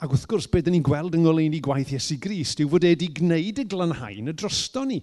Ac 0.00 0.12
wrth 0.12 0.26
gwrs, 0.28 0.48
beth 0.52 0.66
ydyn 0.66 0.78
ni'n 0.78 0.84
gweld 0.84 1.16
yng 1.16 1.24
ngoleini 1.26 1.62
gwaith 1.64 1.94
Iesu 1.96 2.18
Grist 2.20 2.60
yw 2.60 2.70
fod 2.72 2.84
e 2.84 2.92
wedi 2.92 3.10
gwneud 3.16 3.60
y 3.60 3.66
glanhain 3.68 4.32
y 4.32 4.36
drosto 4.36 4.84
ni. 4.88 5.00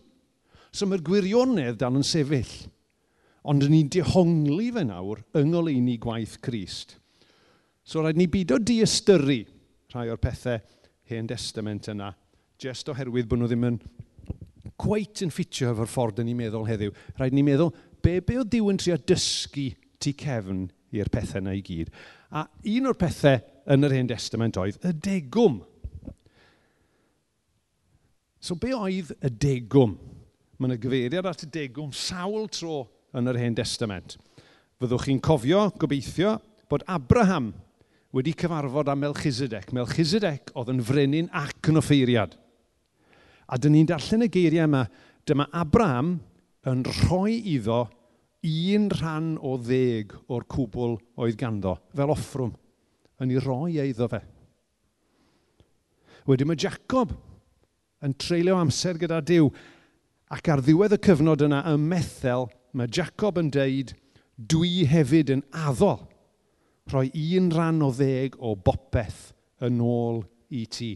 So 0.74 0.86
mae'r 0.86 1.06
gwirionedd 1.06 1.82
dan 1.82 1.98
yn 1.98 2.06
sefyll. 2.06 2.54
Ond 3.48 3.66
ydyn 3.66 3.76
ni'n 3.78 3.92
dehongli 3.98 4.72
fe 4.76 4.86
nawr 4.86 5.22
yng 5.38 5.52
ngoleini 5.54 5.98
gwaith 6.02 6.38
Crist. 6.46 6.98
So 7.88 8.02
rhaid 8.02 8.18
ni 8.20 8.28
bido 8.30 8.58
di 8.60 8.82
ystyru 8.86 9.42
rhai 9.94 10.10
o'r 10.12 10.20
pethau 10.22 10.60
hen 11.08 11.30
testament 11.30 11.88
yna, 11.94 12.12
jyst 12.60 12.90
oherwydd 12.92 13.30
bod 13.30 13.40
nhw 13.40 13.48
ddim 13.50 13.70
yn 13.70 13.78
cweit 14.82 15.24
yn 15.26 15.34
ffitio 15.34 15.72
efo'r 15.74 15.90
ffordd 15.90 16.24
ni'n 16.26 16.38
meddwl 16.38 16.68
heddiw. 16.68 16.94
Rhaid 17.18 17.36
ni'n 17.36 17.48
meddwl, 17.48 17.72
be, 18.04 18.20
be 18.22 18.40
o 18.42 18.46
Dyw 18.46 18.72
yn 18.72 18.82
trio 18.82 18.98
dysgu 19.10 19.70
tu 20.02 20.14
cefn 20.18 20.68
i'r 20.96 21.12
pethau 21.14 21.42
yna 21.42 21.56
i 21.58 21.64
gyd? 21.66 21.92
A 22.32 22.46
un 22.46 22.90
o'r 22.90 23.00
pethau 23.00 23.42
yn 23.74 23.88
yr 23.88 23.98
Hen 23.98 24.12
Testament 24.12 24.60
oedd 24.62 24.80
y 24.86 24.94
degwm. 25.08 25.62
So 28.40 28.56
be 28.60 28.74
oedd 28.78 29.14
y 29.18 29.34
degwm? 29.34 29.98
Mae 30.58 30.72
yna 30.72 30.80
gyfeiriad 30.82 31.30
at 31.30 31.46
y 31.46 31.52
degwm 31.54 31.94
sawl 31.96 32.48
tro 32.54 32.86
yn 33.18 33.30
yr 33.30 33.40
Hen 33.42 33.58
Testament. 33.58 34.18
Fyddwch 34.78 35.08
chi'n 35.08 35.22
cofio, 35.24 35.68
gobeithio, 35.82 36.38
bod 36.70 36.86
Abraham 36.92 37.52
wedi 38.16 38.34
cyfarfod 38.38 38.90
â 38.92 38.96
Melchizedek. 38.98 39.72
Melchizedek 39.76 40.52
oedd 40.58 40.72
yn 40.74 40.84
frenin 40.86 41.32
ac 41.36 41.72
yn 41.72 41.80
offeiriad. 41.82 42.38
A 43.48 43.60
dyn 43.60 43.76
ni'n 43.78 43.88
darllen 43.88 44.26
y 44.26 44.32
geiriau 44.32 44.68
yma, 44.68 44.86
dyma 45.28 45.48
Abraham 45.56 46.18
yn 46.68 46.84
rhoi 46.88 47.38
iddo 47.56 47.86
un 48.48 48.90
rhan 48.94 49.36
o 49.44 49.56
ddeg 49.60 50.14
o'r 50.32 50.46
cwbl 50.52 50.98
oedd 51.20 51.38
ganddo, 51.40 51.78
fel 51.96 52.12
offrwm, 52.14 52.54
yn 53.24 53.32
ei 53.34 53.42
roi 53.44 53.78
e 53.80 53.88
iddo 53.90 54.08
fe. 54.12 54.22
Wedyn 56.28 56.50
mae 56.50 56.60
Jacob 56.60 57.16
yn 58.04 58.14
treulio 58.20 58.58
amser 58.60 59.00
gyda 59.00 59.22
Dyw, 59.26 59.48
ac 60.32 60.52
ar 60.52 60.62
ddiwedd 60.64 60.98
y 60.98 61.02
cyfnod 61.08 61.46
yna 61.48 61.64
y 61.72 61.78
Methel, 61.80 62.48
mae 62.76 62.92
Jacob 62.92 63.40
yn 63.42 63.50
deud, 63.54 63.96
dwi 64.38 64.86
hefyd 64.90 65.32
yn 65.34 65.44
addo 65.66 65.96
rhoi 66.92 67.10
un 67.40 67.50
rhan 67.52 67.82
o 67.84 67.90
ddeg 67.96 68.38
o 68.40 68.54
bopeth 68.56 69.32
yn 69.66 69.82
ôl 69.84 70.22
i 70.54 70.66
ti. 70.72 70.94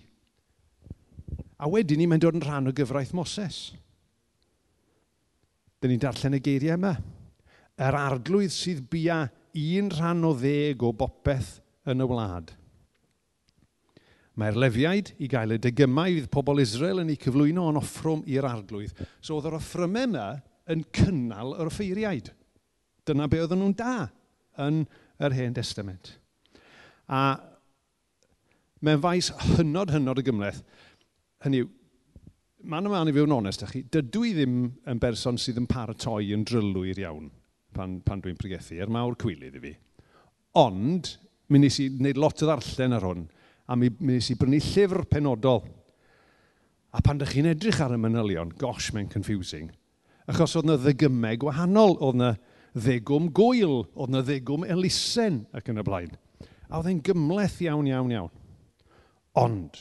A 1.62 1.70
wedyn 1.70 2.01
ni, 2.01 2.08
mae'n 2.10 2.22
dod 2.24 2.38
yn 2.39 2.44
rhan 2.46 2.72
o 2.72 2.74
gyfraith 2.75 3.13
Moses. 3.18 3.72
Dyna 5.82 5.94
ni'n 5.94 6.01
darllen 6.01 6.38
y 6.38 6.41
geiriau 6.44 6.77
yma. 6.80 6.96
Yr 7.82 7.98
arglwydd 7.98 8.53
sydd 8.53 8.82
bia 8.89 9.24
un 9.58 9.91
rhan 9.94 10.25
o 10.25 10.34
ddeg 10.38 10.82
o 10.86 10.91
bopeth 10.98 11.60
yn 11.89 12.01
y 12.01 12.08
wlad. 12.10 12.51
Mae'r 14.41 14.58
lefiaid 14.63 15.12
i 15.22 15.27
gael 15.30 15.58
y 15.58 15.60
degymau 15.62 16.15
fydd 16.15 16.30
pobl 16.34 16.62
Israel 16.63 17.01
yn 17.03 17.12
ei 17.13 17.20
cyflwyno 17.20 17.68
yn 17.70 17.80
offrwm 17.82 18.24
i'r 18.32 18.48
arglwydd. 18.48 18.98
So 19.20 19.38
oedd 19.38 19.50
yr 19.51 19.58
offrymau 19.60 20.08
yma 20.08 20.27
yn 20.72 20.86
cynnal 20.96 21.56
yr 21.60 21.70
offeiriaid. 21.70 22.32
Dyna 23.06 23.27
be 23.30 23.41
oedden 23.41 23.62
nhw'n 23.62 23.77
da 23.77 23.96
yn 24.65 24.84
yr 25.22 25.36
Hen 25.36 25.58
Testament. 25.58 26.13
A 27.10 27.41
mewn 28.82 29.01
faes 29.03 29.30
hynod 29.58 29.91
hynod 29.94 30.22
y 30.22 30.25
gymleth, 30.25 30.62
Hynny 31.41 31.63
yw, 31.63 31.69
ma'n 32.69 32.88
yma 32.89 33.03
i 33.10 33.13
fyw'n 33.15 33.33
onest 33.33 33.65
chi, 33.71 33.83
dydw 33.89 34.25
i 34.29 34.33
ddim 34.38 34.57
yn 34.89 35.00
berson 35.01 35.39
sydd 35.41 35.62
yn 35.62 35.69
paratoi 35.69 36.31
yn 36.36 36.45
drylwyr 36.45 37.01
iawn 37.01 37.31
pan, 37.75 38.00
pan 38.05 38.21
dwi'n 38.21 38.38
pregethu, 38.39 38.77
er 38.81 38.91
mawr 38.91 39.17
cwilydd 39.19 39.57
i 39.57 39.63
fi. 39.63 39.74
Ond, 40.62 41.13
mi 41.51 41.62
nes 41.62 41.79
i 41.81 41.88
wneud 41.89 42.19
lot 42.19 42.43
o 42.43 42.50
ddarllen 42.50 42.98
ar 42.98 43.07
hwn, 43.07 43.27
a 43.71 43.77
mi, 43.79 43.91
mi 44.00 44.17
nes 44.17 44.31
i 44.33 44.38
brynu 44.39 44.60
llyfr 44.62 45.05
penodol. 45.12 45.63
A 46.91 47.00
pan 47.03 47.21
ydych 47.21 47.38
chi'n 47.38 47.51
edrych 47.53 47.79
ar 47.83 47.95
y 47.95 48.00
manylion, 48.01 48.51
gosh, 48.60 48.91
mae'n 48.95 49.10
confusing. 49.12 49.69
Achos 50.29 50.57
oedd 50.57 50.67
yna 50.67 50.77
ddegymau 50.81 51.39
gwahanol, 51.39 51.95
oedd 52.03 52.19
yna 52.19 52.33
ddegwm 52.75 53.31
gwyl, 53.36 53.86
oedd 53.95 54.12
yna 54.12 54.25
ddegwm 54.27 54.67
elusen 54.67 55.45
ac 55.55 55.71
yn 55.71 55.81
y 55.81 55.88
blaen. 55.88 56.13
A 56.69 56.79
oedd 56.79 56.91
e'n 56.91 57.01
gymleth 57.07 57.60
iawn, 57.63 57.88
iawn, 57.88 58.12
iawn. 58.15 58.36
Ond, 59.39 59.79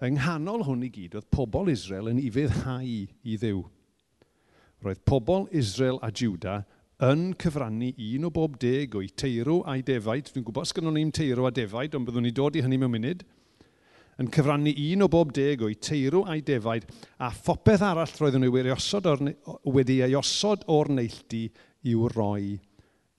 Yng 0.00 0.16
nghanol 0.16 0.62
hwn 0.64 0.86
i 0.86 0.88
gyd, 0.88 1.18
oedd 1.18 1.26
pobl 1.28 1.68
Israel 1.68 2.06
yn 2.08 2.20
ifeddhau 2.22 2.84
i 2.88 3.34
ddiw. 3.36 3.58
Roedd 4.80 5.02
pobl 5.04 5.44
Israel 5.52 5.98
a 6.00 6.08
Juda 6.08 6.62
yn 7.04 7.34
cyfrannu 7.40 7.90
un 8.06 8.24
o 8.24 8.30
bob 8.32 8.56
deg 8.60 8.94
o'i 8.96 9.10
teirw 9.12 9.58
a'i 9.68 9.82
defaid. 9.84 10.30
Dwi'n 10.32 10.46
gwybod 10.46 10.70
sgan 10.70 10.88
ni'n 10.94 11.12
teirw 11.12 11.44
a 11.44 11.52
defaid, 11.52 11.96
ond 11.96 12.08
byddwn 12.08 12.24
ni 12.24 12.32
dod 12.32 12.56
i 12.56 12.62
hynny 12.64 12.78
mewn 12.80 12.94
munud. 12.94 13.24
Yn 14.20 14.30
cyfrannu 14.32 14.72
un 14.86 15.04
o 15.04 15.08
bob 15.12 15.34
deg 15.36 15.66
o'i 15.68 15.76
teirw 15.76 16.22
a'i 16.32 16.40
defaid, 16.48 16.86
a 17.20 17.28
phopeth 17.32 17.84
arall 17.84 18.16
roedden 18.20 18.44
nhw 18.44 18.54
wedi 18.56 20.00
ei 20.00 20.16
osod 20.16 20.64
o'r 20.64 20.92
neilltu 20.96 21.42
i'w 21.92 22.08
roi 22.14 22.56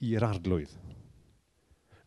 i'r 0.10 0.26
arglwydd. 0.26 0.74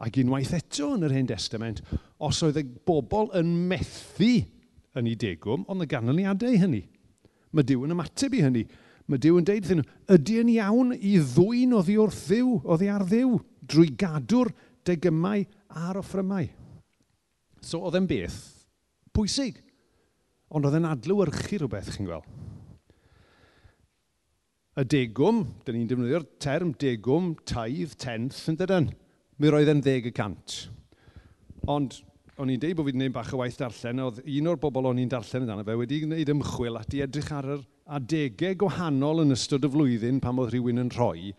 Ac 0.03 0.19
unwaith 0.19 0.57
eto 0.59 0.91
yn 0.97 1.07
yr 1.07 1.15
Hen 1.15 1.31
Testament, 1.31 1.79
os 2.19 2.43
oedd 2.43 2.59
y 2.59 2.67
bobl 2.87 3.31
yn 3.39 3.55
methu 3.71 4.33
yn 4.99 5.11
ei 5.11 5.17
degwm, 5.19 5.67
ond 5.71 5.85
y 5.85 5.89
ganlyniadau 5.91 6.59
hynny. 6.63 6.85
Mae 7.55 7.67
Dyw 7.67 7.87
yn 7.87 7.95
ymateb 7.95 8.35
i 8.35 8.43
hynny. 8.45 8.65
Mae 9.11 9.21
Dyw 9.21 9.39
yn 9.41 9.47
deud 9.49 9.71
nhw, 9.71 9.85
ydy 10.15 10.39
yn 10.41 10.53
iawn 10.55 10.95
i 10.97 11.17
ddwy'n 11.21 11.75
oddi 11.77 11.99
wrth 12.01 12.23
ddiw, 12.31 12.55
oddi 12.73 12.89
ar 12.91 13.05
ddiw, 13.09 13.37
drwy 13.69 13.91
gadw'r 14.01 14.51
degymau 14.87 15.45
a'r 15.85 16.01
offrymau. 16.01 16.49
So 17.65 17.83
oedd 17.85 17.99
e'n 18.01 18.09
beth 18.09 18.41
pwysig, 19.15 19.61
ond 20.51 20.67
oedd 20.67 20.79
e'n 20.79 20.89
adlywyrchu 20.89 21.61
rhywbeth, 21.61 21.93
chi'n 21.95 22.09
gweld. 22.09 22.27
Y 24.75 24.83
degwm, 24.91 25.45
dyn 25.63 25.77
ni'n 25.79 25.91
defnyddio'r 25.91 26.25
term 26.43 26.73
degwm, 26.83 27.35
taidd, 27.47 27.95
tenth, 28.03 28.41
yn 28.51 28.59
dydyn. 28.59 28.89
Mi 29.39 29.51
roedd 29.51 29.71
e'n 29.71 29.83
ddeg 29.85 30.09
y 30.11 30.13
cant. 30.15 30.57
Ond 31.71 32.01
o'n 32.43 32.51
i'n 32.51 32.59
deud 32.59 32.75
bod 32.75 32.89
fi'n 32.89 32.97
gwneud 32.99 33.13
bach 33.15 33.31
o 33.35 33.39
waith 33.39 33.57
darllen, 33.61 34.01
oedd 34.03 34.17
un 34.27 34.49
o'r 34.51 34.59
bobl 34.59 34.89
o'n 34.91 34.99
i'n 34.99 35.11
darllen 35.11 35.45
amdano 35.45 35.65
fe 35.67 35.77
wedi 35.79 36.01
gwneud 36.03 36.33
ymchwil 36.35 36.79
at 36.81 36.97
i 36.97 37.03
edrych 37.05 37.31
ar 37.37 37.47
yr 37.55 37.63
adegau 37.99 38.57
gwahanol 38.65 39.23
yn 39.23 39.37
ystod 39.37 39.67
y 39.69 39.71
flwyddyn 39.71 40.19
pan 40.25 40.41
oedd 40.43 40.51
rhywun 40.51 40.83
yn 40.83 40.91
rhoi. 40.97 41.31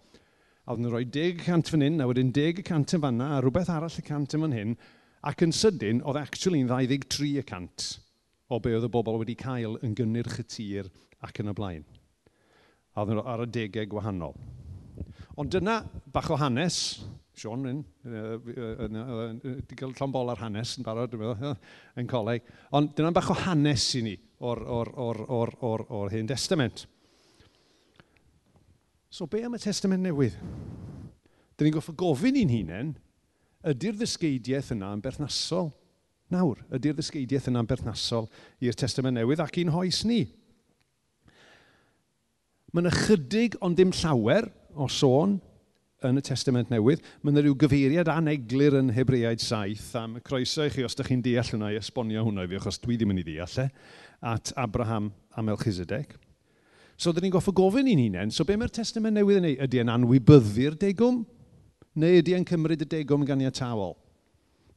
A 0.64 0.72
oedd 0.72 0.86
nhw'n 0.86 0.94
rhoi 0.94 1.04
10 1.18 1.44
cant 1.44 1.72
fan 1.74 1.84
hyn, 1.84 2.00
a 2.00 2.08
wedyn 2.08 2.32
10 2.36 2.64
cant 2.70 2.96
yn 2.96 3.04
fanna, 3.04 3.28
a 3.36 3.42
rhywbeth 3.44 3.74
arall 3.76 4.00
y 4.00 4.06
cant 4.08 4.38
yn 4.38 4.46
fan 4.46 4.56
hyn, 4.56 4.76
ac 5.28 5.44
yn 5.44 5.56
sydyn 5.58 6.00
oedd 6.08 6.22
actually'n 6.22 6.72
23 6.72 7.44
cant 7.50 7.90
o 8.48 8.62
be 8.64 8.76
oedd 8.78 8.88
y 8.88 8.94
bobl 8.94 9.20
wedi 9.20 9.36
cael 9.40 9.76
yn 9.84 9.98
gynnyrch 10.00 10.40
y 10.46 10.48
tir 10.56 10.92
ac 11.28 11.44
yn 11.44 11.52
y 11.52 11.58
blaen. 11.58 11.84
A 12.96 13.04
oedd 13.04 13.18
nhw 13.18 13.28
ar 13.36 13.44
y 13.44 13.52
degau 13.52 13.92
gwahanol. 13.98 14.38
Ond 15.36 15.52
dyna 15.52 15.82
bach 16.16 16.32
o 16.32 16.40
hanes, 16.40 16.80
Sean 17.36 17.66
yn, 17.68 17.82
wedi 18.08 19.76
cael 19.76 19.92
llombol 19.98 20.32
ar 20.32 20.40
hanes 20.40 20.78
yn 20.80 20.86
barod, 20.88 21.12
dwi'n 21.12 21.26
meddwl, 21.26 21.58
yn 22.00 22.08
coleg. 22.08 22.46
Ond 22.76 22.94
dyna 22.96 23.12
bach 23.16 23.34
o 23.34 23.36
hanes 23.36 23.90
i 24.00 24.04
ni 24.06 24.14
o'r, 24.40 24.62
or, 24.64 24.92
or, 24.96 25.20
or, 25.28 25.52
or, 25.60 25.84
or 25.90 26.14
hyn 26.14 26.30
testament. 26.32 26.86
So 29.12 29.28
be 29.28 29.44
am 29.44 29.56
y 29.56 29.62
testament 29.64 30.04
newydd? 30.08 30.40
Dyn 31.56 31.68
ni'n 31.68 31.76
goffa 31.76 31.96
gofyn 32.00 32.40
i'n 32.40 32.52
hunain, 32.52 32.96
ydy'r 33.68 34.00
ddysgeidiaeth 34.00 34.72
yna 34.76 34.94
yn 34.96 35.04
berthnasol 35.04 35.74
nawr? 36.32 36.64
Ydy'r 36.72 36.96
ddysgeidiaeth 36.96 37.52
yna 37.52 37.64
yn 37.64 37.70
berthnasol 37.70 38.28
i'r 38.64 38.80
testament 38.80 39.20
newydd 39.20 39.44
ac 39.44 39.60
i'n 39.60 39.72
hoes 39.76 40.02
ni? 40.08 40.24
Mae'n 42.76 42.92
ychydig 42.92 43.56
ond 43.64 43.80
dim 43.80 43.92
llawer 43.96 44.50
o 44.76 44.88
sôn 44.92 45.38
yn 46.06 46.20
y 46.20 46.24
Testament 46.26 46.70
Newydd, 46.70 47.02
mae 47.24 47.34
yna 47.34 47.42
rhyw 47.42 47.56
gyfeiriad 47.64 48.10
aneglur 48.12 48.78
yn 48.82 48.92
Hebreaid 48.94 49.42
7 49.42 49.96
am 50.02 50.18
y 50.20 50.24
croeso 50.26 50.68
i 50.68 50.74
chi 50.74 50.84
os 50.86 50.94
ydych 50.98 51.10
chi'n 51.12 51.24
deall 51.26 51.50
hwnna 51.54 51.72
i 51.74 51.80
esbonio 51.80 52.26
hwnna 52.28 52.46
i 52.46 52.52
fi, 52.52 52.60
achos 52.60 52.80
dwi 52.84 52.98
ddim 53.00 53.14
yn 53.16 53.22
ei 53.24 53.28
deall, 53.32 53.56
e, 53.64 53.68
at 54.36 54.52
Abraham 54.60 55.10
a 55.36 55.44
Melchizedek. 55.46 56.18
So, 56.96 57.12
dyn 57.12 57.26
ni'n 57.26 57.34
goffa 57.36 57.52
gofyn 57.56 57.90
i'n 57.92 58.04
hunain, 58.06 58.32
so 58.32 58.46
be 58.48 58.58
mae'r 58.60 58.74
Testament 58.76 59.18
Newydd 59.18 59.42
yn 59.42 59.50
ei? 59.50 59.56
Ydy 59.66 59.82
e'n 59.82 59.94
anwybyddu'r 59.96 60.78
degwm? 60.80 61.24
Neu 62.00 62.20
ydy 62.22 62.36
e'n 62.38 62.48
cymryd 62.48 62.86
y 62.86 62.90
degwm 62.92 63.26
gan 63.28 63.42
i 63.44 63.50
atawol? 63.50 63.96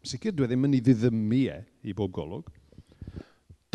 Sicr, 0.07 0.33
dwi 0.35 0.47
e 0.47 0.51
ddim 0.51 0.67
yn 0.67 0.79
ei 0.79 0.83
ddiddymu 0.87 1.43
e 1.53 1.61
i 1.91 1.95
bob 1.99 2.15
golwg. 2.15 2.49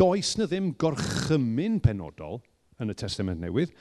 Does 0.00 0.34
na 0.40 0.48
ddim 0.50 0.72
gorchymyn 0.80 1.78
penodol 1.84 2.40
yn 2.82 2.90
y 2.90 2.96
Testament 2.98 3.40
Newydd, 3.40 3.72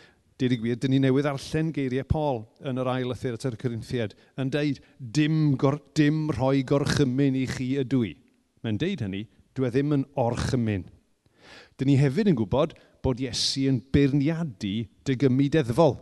Dyd 0.41 0.55
i 0.55 0.57
gwir, 0.57 0.77
dyn 0.81 0.95
ni 0.95 0.99
newydd 1.03 1.27
arllen 1.29 1.69
geiriau 1.75 2.07
Paul 2.09 2.39
yn 2.65 2.81
yr 2.81 2.89
ail 2.89 3.13
ythyr 3.13 3.37
at 3.37 3.45
yr 3.45 3.57
Corinthiad, 3.61 4.15
yn 4.41 4.49
deud, 4.53 4.79
dim, 4.97 5.53
gor, 5.61 5.77
dim 5.97 6.25
rhoi 6.33 6.63
gorchymyn 6.67 7.37
i 7.37 7.45
chi 7.51 7.73
ydw 7.83 8.01
i. 8.07 8.13
Mae'n 8.65 8.79
deud 8.81 9.03
hynny, 9.05 9.27
dwi 9.53 9.69
e 9.69 9.71
ddim 9.73 9.93
yn 9.99 10.07
orchymyn. 10.19 10.87
Dyn 11.77 11.91
ni 11.91 11.99
hefyd 12.01 12.31
yn 12.31 12.39
gwybod 12.39 12.73
bod 13.05 13.21
Iesu 13.21 13.67
yn 13.69 13.81
beirniadu 13.93 14.73
dy 15.05 15.17
gymudeddfol. 15.21 15.99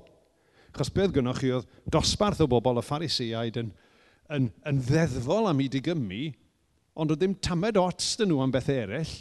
Chos 0.71 0.91
beth 0.95 1.11
gynnwch 1.15 1.41
chi 1.41 1.51
oedd 1.57 1.67
dosbarth 1.91 2.43
o 2.45 2.47
bobl 2.51 2.79
y 2.79 2.85
pharisiaid 2.85 3.59
yn, 3.59 3.73
yn, 4.31 4.47
yn 4.67 4.79
ddeddfol 4.88 5.50
am 5.51 5.59
i 5.59 5.67
digymu, 5.71 6.29
ond 6.95 7.11
oedd 7.11 7.19
ddim 7.23 7.35
tamed 7.43 7.79
ots 7.81 8.13
dyn 8.19 8.31
nhw 8.31 8.39
am 8.45 8.53
beth 8.55 8.71
eraill, 8.71 9.11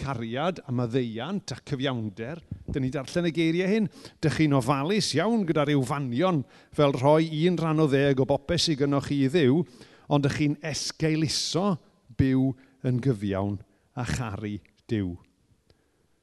cariad 0.00 0.62
a 0.64 0.72
y 0.72 1.18
a 1.20 1.30
cyfiawnder, 1.64 2.40
Dyna 2.70 2.84
ni 2.86 2.90
darllen 2.90 3.26
y 3.26 3.32
geiriau 3.34 3.68
hyn. 3.68 3.88
Dych 4.22 4.36
chi'n 4.38 4.54
ofalus 4.54 5.10
iawn 5.16 5.44
gyda 5.46 5.64
rhyw 5.66 5.82
fanion 5.86 6.44
fel 6.76 6.94
rhoi 6.94 7.26
un 7.48 7.58
rhan 7.58 7.82
o 7.82 7.86
ddeg 7.90 8.20
o 8.22 8.26
bopeth 8.28 8.62
sydd 8.64 8.80
gynnwch 8.82 9.08
chi 9.10 9.24
i 9.26 9.30
ddiw, 9.30 9.62
ond 10.08 10.26
dych 10.26 10.36
chi'n 10.38 10.58
esgeiluso 10.70 11.74
byw 12.20 12.52
yn 12.86 13.00
gyfiawn 13.02 13.58
a 13.98 14.06
charu 14.06 14.56
diw. 14.90 15.16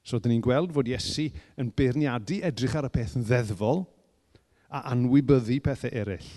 So, 0.08 0.22
dyn 0.24 0.38
ni'n 0.38 0.44
gweld 0.46 0.72
fod 0.72 0.88
Iesu 0.88 1.28
yn 1.60 1.74
beirniadu 1.76 2.40
edrych 2.48 2.78
ar 2.80 2.88
y 2.88 2.94
peth 2.94 3.18
yn 3.20 3.28
ddeddfol 3.28 3.84
a 4.72 4.86
anwybyddu 4.94 5.60
pethau 5.66 5.92
eraill. 5.92 6.32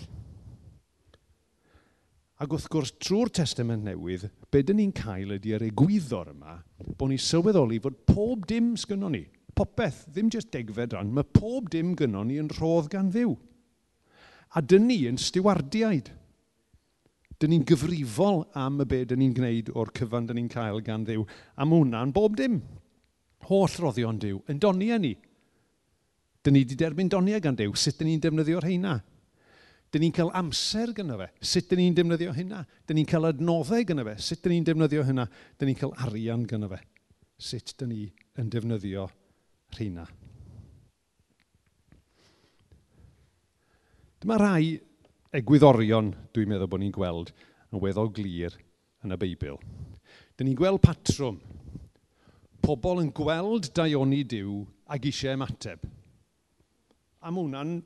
Ac 2.41 2.55
wrth 2.55 2.71
gwrs, 2.73 2.89
trwy'r 2.97 3.29
testament 3.37 3.83
newydd, 3.85 4.23
be 4.49 4.63
dyn 4.65 4.79
ni'n 4.81 4.93
cael 4.97 5.35
ydy 5.35 5.51
yr 5.53 5.65
egwyddor 5.67 6.31
yma 6.31 6.55
bod 6.97 7.11
ni 7.11 7.19
sylweddoli 7.21 7.77
fod 7.83 7.99
pob 8.09 8.47
dim 8.49 8.71
sgynnon 8.81 9.13
ni, 9.13 9.21
popeth, 9.53 10.07
ddim 10.09 10.31
jyst 10.33 10.49
degfed 10.55 10.95
rhan, 10.95 11.11
mae 11.13 11.27
pob 11.37 11.69
dim 11.69 11.91
gynnon 11.99 12.31
ni 12.31 12.39
yn 12.41 12.49
rhodd 12.55 12.89
gan 12.89 13.11
ddiw. 13.13 13.35
A 14.57 14.63
dyn 14.65 14.87
ni 14.89 15.03
yn 15.11 15.21
stiwardiaid. 15.21 16.09
Dyn 17.37 17.53
ni'n 17.53 17.67
gyfrifol 17.69 18.41
am 18.57 18.81
y 18.81 18.89
be 18.89 19.03
dyn 19.05 19.21
ni'n 19.21 19.37
gwneud 19.37 19.69
o'r 19.77 19.93
cyfan 19.97 20.25
dyn 20.29 20.41
ni'n 20.41 20.49
cael 20.49 20.81
gan 20.85 21.05
ddiw. 21.05 21.27
A 21.61 21.65
mae 21.65 21.83
hwnna'n 21.83 22.15
bob 22.15 22.41
dim. 22.41 22.57
Holl 23.51 23.77
roddion 23.85 24.17
diw, 24.21 24.41
yn 24.49 24.57
doniau 24.61 24.97
ni. 25.01 25.13
Dyn 26.41 26.57
ni 26.57 26.65
wedi 26.65 26.77
derbyn 26.81 27.09
doniau 27.09 27.41
gan 27.41 27.57
diw, 27.57 27.77
sut 27.77 28.01
dyn 28.01 28.09
ni'n 28.15 28.25
defnyddio'r 28.25 28.65
heina? 28.65 28.97
Dyn 29.91 30.05
ni'n 30.05 30.13
cael 30.15 30.31
amser 30.39 30.93
gyda 30.95 31.17
fe. 31.19 31.27
Sut 31.43 31.67
dyn 31.67 31.81
ni'n 31.81 31.95
defnyddio 31.97 32.31
hynna? 32.35 32.61
Dyn 32.87 33.01
ni'n 33.01 33.09
cael 33.09 33.27
adnoddau 33.27 33.83
gyda 33.83 34.05
fe. 34.07 34.13
Sut 34.23 34.39
dyn 34.45 34.55
ni'n 34.55 34.67
defnyddio 34.69 35.03
hynna? 35.03 35.25
Dyn 35.59 35.67
ni'n 35.67 35.79
cael 35.81 35.95
arian 36.05 36.45
gyda 36.47 36.69
fe. 36.71 36.79
Sut 37.41 37.73
dyn 37.81 37.91
ni 37.91 38.05
yn 38.39 38.51
defnyddio 38.53 39.09
rheina? 39.75 40.05
Dyma 44.21 44.37
rai 44.39 44.77
egwyddorion 45.35 46.13
dwi'n 46.31 46.51
meddwl 46.53 46.71
bod 46.71 46.83
ni'n 46.83 46.95
gweld 46.95 47.33
yn 47.71 47.83
weddol 47.83 48.11
glir 48.15 48.55
yn 49.03 49.11
y 49.11 49.19
Beibl. 49.19 49.59
Dyn 50.37 50.47
ni'n 50.47 50.59
gweld 50.59 50.79
patrwm. 50.85 51.41
Pobl 52.63 53.01
yn 53.03 53.11
gweld 53.17 53.73
daioni 53.75 54.21
diw 54.23 54.61
ac 54.87 55.09
eisiau 55.09 55.35
ymateb. 55.35 55.83
Am 57.27 57.41
hwnna'n 57.41 57.79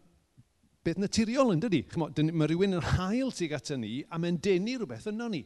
beth 0.85 1.01
naturiol 1.01 1.53
yn 1.55 1.63
dydy. 1.63 1.81
Mae 1.97 2.49
rhywun 2.49 2.77
yn 2.77 2.89
hael 2.95 3.33
tuag 3.33 3.55
at 3.57 3.71
ni 3.79 4.03
a 4.05 4.19
mae'n 4.21 4.37
denu 4.43 4.77
rhywbeth 4.79 5.09
yno 5.11 5.29
ni. 5.33 5.41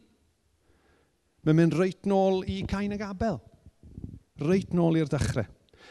Mae'n 1.48 1.56
mynd 1.62 1.78
reit 1.80 2.10
nôl 2.10 2.44
i 2.52 2.62
Cain 2.68 2.94
ag 2.96 3.06
Abel. 3.08 3.40
Reit 4.44 4.76
nôl 4.76 5.00
i'r 5.00 5.12
dechrau. 5.12 5.48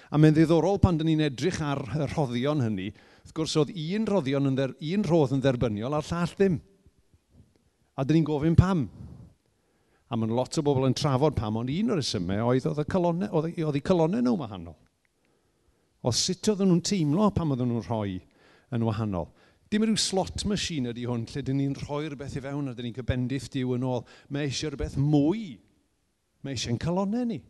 A 0.09 0.17
mae'n 0.21 0.37
ddiddorol 0.37 0.79
pan 0.81 0.97
dyn 0.97 1.09
ni'n 1.11 1.27
edrych 1.27 1.61
ar 1.65 1.81
y 1.97 2.07
rhoddion 2.07 2.63
hynny, 2.65 2.89
wrth 3.25 3.35
gwrs 3.37 3.57
oedd 3.61 3.73
un, 3.73 4.07
roddion 4.09 4.49
yn 4.49 4.57
dder, 4.57 4.73
un 4.95 5.05
rodd 5.05 5.35
yn 5.37 5.43
dderbyniol 5.45 5.97
a'r 5.97 6.07
llall 6.09 6.35
ddim. 6.37 6.59
A 7.99 8.05
dyn 8.07 8.21
ni'n 8.21 8.29
gofyn 8.29 8.57
pam. 8.57 8.87
A 10.09 10.17
mae'n 10.17 10.33
lot 10.37 10.57
o 10.57 10.65
bobl 10.65 10.89
yn 10.89 10.97
trafod 10.97 11.37
pam, 11.37 11.59
ond 11.61 11.73
un 11.73 11.93
o'r 11.93 12.01
resymau 12.01 12.53
oedd 12.53 12.69
oedd, 12.71 12.81
y 12.81 12.89
colonne, 12.89 13.29
oedd, 13.29 13.51
oedd 13.61 13.81
eu 13.81 13.85
colonnau 13.85 14.25
nhw'n 14.25 14.41
wahanol. 14.41 14.79
O 16.01 16.13
sut 16.15 16.49
oedden 16.53 16.73
nhw'n 16.73 16.85
teimlo 16.89 17.29
pam 17.37 17.53
oedden 17.53 17.69
nhw'n 17.73 17.85
rhoi 17.89 18.17
yn 18.73 18.87
wahanol. 18.89 19.29
Dim 19.69 19.85
rhyw 19.85 19.99
slot 20.01 20.47
machine 20.49 20.95
ydy 20.95 21.05
hwn, 21.05 21.27
lle 21.29 21.43
dyn 21.45 21.59
ni'n 21.61 21.77
rhoi'r 21.77 22.17
beth 22.17 22.39
i 22.39 22.43
fewn 22.45 22.71
a 22.71 22.75
dyn 22.77 22.89
ni'n 22.89 22.97
gybendiff 22.97 23.51
diw 23.53 23.75
yn 23.77 23.85
ôl. 23.85 24.05
Mae 24.33 24.49
eisiau 24.49 24.73
rhywbeth 24.73 24.97
mwy. 24.97 25.59
Mae 26.41 26.57
eisiau'n 26.57 26.81
calonau 26.81 27.27
ni. 27.29 27.43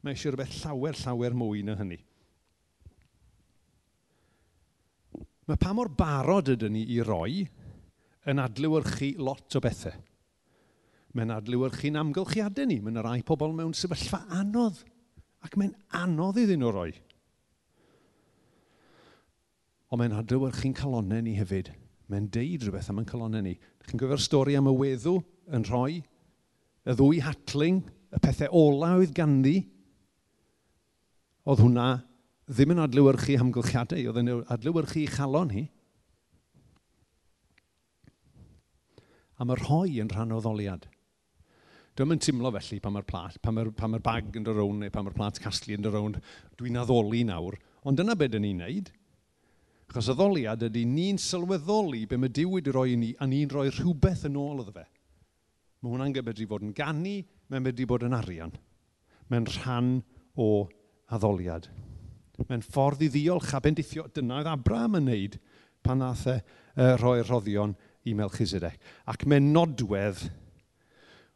Mae 0.00 0.16
eisiau 0.16 0.32
rhywbeth 0.32 0.62
llawer, 0.62 0.96
llawer 1.02 1.36
mwy 1.36 1.64
na 1.66 1.76
hynny. 1.76 1.98
Mae 5.48 5.60
pa 5.60 5.74
mor 5.76 5.92
barod 5.92 6.48
ydyn 6.54 6.72
ni 6.76 6.86
i 6.92 7.02
roi 7.04 7.42
yn 8.28 8.40
adlywyrchu 8.40 9.14
lot 9.20 9.56
o 9.56 9.62
bethau. 9.64 9.96
Mae'n 11.16 11.32
adlywyrchu'n 11.36 12.00
amgylchiadau 12.00 12.68
ni. 12.68 12.80
Mae'n 12.84 13.02
rai 13.04 13.20
pobl 13.28 13.52
mewn 13.56 13.76
sefyllfa 13.76 14.22
anodd. 14.40 14.80
Ac 15.44 15.56
mae'n 15.56 15.76
anodd 16.00 16.40
iddyn 16.40 16.64
nhw 16.64 16.72
roi 16.72 16.90
ond 19.88 20.02
mae'n 20.02 20.16
adlewyrchu'n 20.20 20.76
calonau 20.76 21.22
ni 21.24 21.36
hefyd. 21.38 21.70
Mae'n 22.08 22.28
deud 22.32 22.64
rhywbeth 22.64 22.90
am 22.92 23.00
yn 23.02 23.08
calonau 23.08 23.44
ni. 23.44 23.54
Chi'n 23.88 24.00
gyfer 24.00 24.20
stori 24.20 24.56
am 24.58 24.68
y 24.68 24.74
weddw 24.76 25.18
yn 25.56 25.64
rhoi, 25.68 26.02
y 26.88 26.96
ddwy 26.96 27.22
hatling, 27.24 27.82
y 28.12 28.20
pethau 28.24 28.52
ola 28.56 28.94
oedd 28.98 29.14
ganddi, 29.16 29.56
oedd 31.48 31.64
hwnna 31.64 31.88
ddim 32.48 32.72
yn 32.74 32.84
adlewyrchu 32.84 33.36
hamgylchiadau, 33.40 34.04
oedd 34.08 34.20
yn 34.22 34.30
adlewyrchu 34.52 35.04
chalon 35.12 35.52
hi. 35.52 35.64
A 39.38 39.46
mae'r 39.46 39.64
rhoi 39.66 39.98
yn 40.02 40.12
rhan 40.12 40.32
o 40.34 40.40
ddoliad. 40.42 40.88
Dwi'n 41.98 42.12
mynd 42.12 42.22
teimlo 42.22 42.50
felly 42.54 42.78
pan 42.82 42.94
mae'r 42.94 43.06
plat, 43.08 43.36
pan 43.42 43.56
mae'r 43.56 43.72
pa 43.74 43.88
ma 43.90 44.00
bag 44.02 44.36
yn 44.38 44.44
dod 44.46 44.56
rown 44.58 44.80
neu 44.82 44.92
pan 44.94 45.06
mae'r 45.06 45.16
plat 45.16 45.40
casglu 45.42 45.76
yn 45.76 45.84
dod 45.84 45.96
rown. 45.96 46.16
dwi'n 46.58 46.78
addoli 46.78 47.24
nawr. 47.26 47.56
Ond 47.84 47.98
dyna 47.98 48.16
beth 48.18 48.32
dyn 48.34 48.44
ni'n 48.46 48.62
neud. 48.62 48.90
Achos 49.88 50.10
addoliad 50.12 50.66
ydy 50.66 50.82
ni'n 50.84 51.16
sylweddoli 51.20 52.02
be 52.08 52.18
mae 52.20 52.32
Dyw 52.32 52.58
wedi 52.58 52.72
rhoi 52.74 52.92
i 52.92 52.96
ni, 53.00 53.14
a 53.16 53.24
ni'n 53.24 53.48
rhoi 53.48 53.70
rhywbeth 53.72 54.26
yn 54.28 54.36
ôl 54.36 54.60
iddo 54.60 54.74
fe. 54.74 54.84
Mae 55.80 55.92
hwnna'n 55.94 56.14
gyfedru 56.16 56.48
fod 56.50 56.66
yn 56.66 56.74
gannu, 56.76 57.14
mae'n 57.48 57.64
medru 57.64 57.86
bod 57.88 58.04
yn 58.04 58.16
arian. 58.18 58.52
Mae'n 59.32 59.46
rhan 59.54 59.92
o 60.36 60.66
addoliad. 61.14 61.70
Mae'n 62.48 62.64
ffordd 62.66 63.06
i 63.06 63.08
ddiolch 63.14 63.54
a 63.56 63.62
bendithio. 63.64 64.04
Dyna 64.12 64.42
oedd 64.42 64.50
Abraham 64.52 64.98
yn 65.00 65.08
neud 65.08 65.38
pan 65.82 66.02
nath 66.02 66.26
e, 66.28 66.36
e 66.76 66.84
uh, 66.84 66.98
rhoi'r 67.00 67.30
roddion 67.30 67.72
i 68.04 68.14
Melchizedek. 68.18 68.76
Ac 69.08 69.24
mae'n 69.24 69.48
nodwedd 69.54 70.26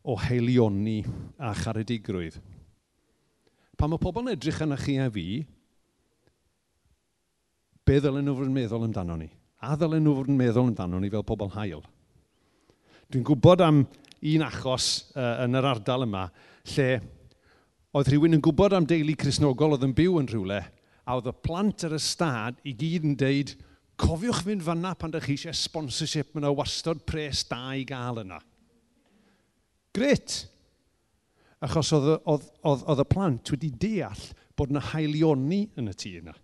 o 0.03 0.19
heilioni 0.19 1.01
a 1.41 1.55
charedigrwydd. 1.57 2.37
Pan 3.79 3.91
mae 3.91 4.03
pobl 4.03 4.27
yn 4.27 4.35
edrych 4.35 4.61
yna 4.67 4.77
chi 4.79 4.99
a 5.01 5.09
fi, 5.11 5.27
be 7.87 7.99
ddylen 7.99 8.27
nhw 8.27 8.37
fod 8.39 8.51
yn 8.51 8.55
meddwl 8.57 8.87
amdano 8.87 9.17
ni. 9.19 9.29
A 9.63 9.75
ddylen 9.79 10.05
nhw 10.05 10.15
fod 10.19 10.31
yn 10.31 10.39
meddwl 10.39 10.69
amdano 10.69 11.01
ni 11.03 11.11
fel 11.13 11.27
pobl 11.27 11.51
hael. 11.57 11.83
Dwi'n 13.13 13.27
gwybod 13.27 13.65
am 13.65 13.83
un 14.33 14.47
achos 14.47 14.93
uh, 15.17 15.43
yn 15.45 15.59
yr 15.59 15.69
ardal 15.73 16.07
yma 16.07 16.29
lle 16.75 16.89
oedd 17.93 18.09
rhywun 18.09 18.39
yn 18.39 18.45
gwybod 18.45 18.77
am 18.77 18.87
deulu 18.89 19.17
Cresnogol 19.19 19.77
oedd 19.77 19.89
yn 19.89 19.97
byw 19.97 20.21
yn 20.21 20.31
rhywle 20.31 20.61
a 20.63 21.17
oedd 21.19 21.29
y 21.33 21.35
plant 21.45 21.85
ar 21.89 21.97
y 21.97 22.01
stad 22.01 22.61
i 22.65 22.75
gyd 22.79 23.09
yn 23.09 23.19
deud 23.19 23.57
cofiwch 24.01 24.45
fynd 24.47 24.65
fanna 24.65 24.95
pan 24.99 25.13
ydych 25.13 25.27
chi 25.27 25.37
eisiau 25.37 25.59
sponsorship 25.59 26.33
mae 26.33 26.45
yna 26.45 26.55
wastod 26.57 27.03
pres 27.09 27.43
da 27.51 27.75
i 27.77 27.85
gael 27.89 28.23
yna. 28.23 28.39
Gret! 29.93 30.39
Achos 31.63 31.93
oedd, 31.95 32.15
oedd, 32.27 32.47
oedd, 32.67 32.87
oedd 32.91 33.03
y 33.05 33.07
plant 33.11 33.53
wedi 33.53 33.71
deall 33.85 34.25
bod 34.59 34.73
yna 34.73 34.83
haelioni 34.93 35.67
yn 35.79 35.91
y 35.91 35.95
tŷ 35.99 36.15
yna. 36.23 36.35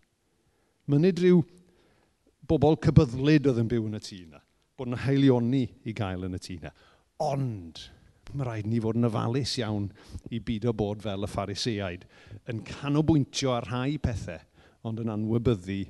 Mae 0.88 1.02
nid 1.02 1.20
rhyw 1.20 1.42
bobl 2.48 2.78
cybyddlid 2.80 3.46
oedd 3.50 3.60
yn 3.60 3.68
byw 3.68 3.86
yn 3.90 3.98
y 3.98 4.00
tŷ 4.00 4.18
yna, 4.22 4.38
bod 4.78 4.88
yn 4.88 5.00
heilioni 5.04 5.66
i 5.84 5.92
gael 5.96 6.24
yn 6.24 6.38
y 6.38 6.40
tŷ 6.40 6.54
yna. 6.62 6.72
Ond, 7.26 7.82
mae 8.32 8.46
rhaid 8.46 8.68
ni 8.70 8.80
fod 8.80 8.96
yn 8.96 9.08
ofalus 9.08 9.52
iawn 9.60 9.90
i 10.32 10.40
byd 10.40 10.68
o 10.70 10.72
bod 10.80 11.04
fel 11.04 11.26
y 11.26 11.28
phariseaid, 11.28 12.06
yn 12.48 12.62
canolbwyntio 12.64 13.52
ar 13.52 13.68
rhai 13.68 13.98
pethau, 14.00 14.40
ond 14.88 15.02
yn 15.04 15.12
anwybyddu 15.12 15.82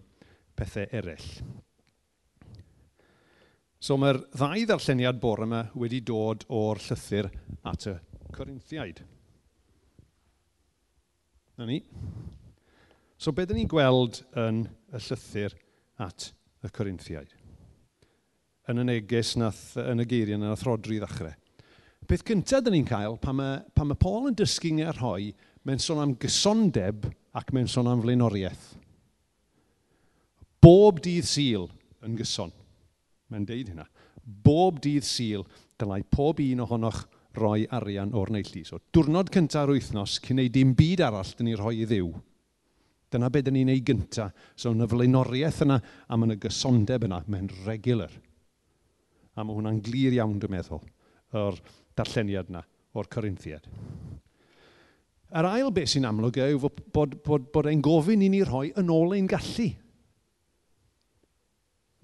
pethau 0.58 0.90
eraill. 0.98 1.30
So 3.78 3.94
mae'r 3.94 4.18
ddau 4.34 4.64
ddarlleniad 4.66 5.20
bore 5.22 5.46
yma 5.46 5.62
wedi 5.78 6.00
dod 6.02 6.42
o'r 6.50 6.82
llythyr 6.82 7.30
at 7.70 7.86
y 7.86 7.94
Corinthiaid. 8.34 9.04
Na 11.58 11.70
ni. 11.70 11.78
So 13.18 13.30
beth 13.34 13.54
ni'n 13.54 13.70
gweld 13.70 14.24
yn 14.38 14.64
y 14.92 15.02
llythyr 15.02 15.54
at 16.04 16.30
y 16.64 16.70
Corinthiaid. 16.74 17.34
Yn 18.68 18.82
y 18.82 18.86
neges 18.88 19.34
nath, 19.40 19.76
yn 19.80 20.02
y 20.02 20.06
geiriau 20.08 20.40
nath 20.40 20.64
Rodri 20.66 20.98
ddechrau. 21.00 21.34
Peth 22.08 22.24
cyntaf 22.24 22.64
dyn 22.64 22.78
ni'n 22.78 22.88
cael 22.88 23.18
pan 23.20 23.36
mae, 23.36 23.60
pan 23.76 23.88
mae 23.90 24.00
Paul 24.00 24.30
yn 24.30 24.36
dysgu 24.38 24.72
ni 24.72 24.84
ar 24.86 25.00
hoi, 25.02 25.32
mae'n 25.66 25.82
sôn 25.82 26.00
am 26.02 26.14
gysondeb 26.20 27.08
ac 27.36 27.52
mae'n 27.52 27.68
sôn 27.68 27.90
am 27.90 28.02
flaenoriaeth. 28.04 28.70
Bob 30.64 31.02
dydd 31.04 31.28
syl 31.28 31.68
yn 32.04 32.16
gyson. 32.18 32.52
Mae'n 33.28 33.46
deud 33.48 33.72
hynna. 33.72 33.86
Bob 34.24 34.80
dydd 34.84 35.06
syl, 35.06 35.44
dylai 35.80 36.02
pob 36.08 36.40
un 36.44 36.64
ohonoch 36.64 37.04
roi 37.38 37.66
arian 37.76 38.14
o'r 38.16 38.32
neillu. 38.34 38.64
So, 38.66 38.80
diwrnod 38.94 39.30
cyntaf 39.32 39.68
yr 39.68 39.76
wythnos, 39.76 40.16
cyn 40.24 40.42
ei 40.42 40.50
dim 40.52 40.74
byd 40.76 41.04
arall 41.06 41.36
dyn 41.38 41.50
ni 41.50 41.56
rhoi 41.58 41.76
i 41.82 41.88
ddiw 41.88 42.10
Dyna 43.12 43.30
beth 43.32 43.48
ni'n 43.52 43.72
ei 43.72 43.80
gynta. 43.84 44.28
So 44.56 44.72
yna 44.74 44.88
flaenoriaeth 44.88 45.62
yna 45.64 45.78
a 45.80 46.16
mae 46.16 46.28
yna 46.28 46.38
gysondeb 46.42 47.06
yna. 47.08 47.22
Mae'n 47.26 47.48
regular. 47.64 48.12
A 49.38 49.44
mae 49.46 49.56
hwnna'n 49.56 49.82
glir 49.84 50.16
iawn, 50.16 50.38
dwi'n 50.42 50.56
meddwl, 50.56 50.82
o'r 51.38 51.58
darlleniad 51.96 52.50
yna, 52.50 52.64
o'r 52.98 53.10
Corinthiad. 53.12 53.68
Yr 55.28 55.46
ail 55.46 55.70
beth 55.76 55.92
sy'n 55.92 56.08
amlwg 56.08 56.40
yw 56.40 56.60
bod, 56.62 56.80
bod, 56.94 57.14
bod, 57.24 57.46
bod 57.52 57.68
e'n 57.70 57.84
gofyn 57.84 58.24
i 58.24 58.30
ni 58.32 58.40
rhoi 58.42 58.72
yn 58.80 58.90
ôl 58.92 59.14
ein 59.16 59.28
gallu. 59.30 59.68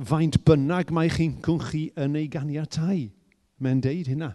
Faint 0.05 0.41
bynnag 0.45 0.91
mae 0.95 1.11
chi'n 1.13 1.39
cwng 1.45 1.63
chi 1.71 1.85
yn 2.05 2.19
ei 2.21 2.29
ganiatau. 2.31 3.07
Mae'n 3.65 3.81
deud 3.85 4.11
hynna. 4.13 4.35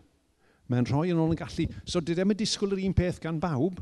Mae'n 0.69 0.87
rhoi 0.89 1.09
yn 1.13 1.21
ôl 1.21 1.33
yn 1.33 1.39
gallu. 1.39 1.67
So, 1.85 2.01
dydw 2.01 2.25
i'n 2.25 2.37
disgwyl 2.39 2.75
yr 2.77 2.83
un 2.87 2.97
peth 2.97 3.21
gan 3.23 3.39
bawb 3.41 3.79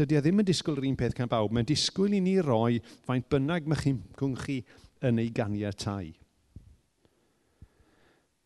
dydy 0.00 0.18
e 0.18 0.22
ddim 0.24 0.42
yn 0.42 0.48
disgwyl 0.48 0.80
yr 0.80 0.88
un 0.88 0.96
peth 0.98 1.14
gan 1.18 1.30
bawb. 1.30 1.52
Mae'n 1.54 1.68
disgwyl 1.68 2.16
i 2.16 2.22
ni 2.24 2.38
roi 2.44 2.80
faint 3.06 3.28
bynnag 3.30 3.68
mae 3.68 3.80
chi'n 3.80 4.34
chi 4.42 4.58
yn 5.06 5.20
ei 5.22 5.30
ganiatau. 5.34 6.10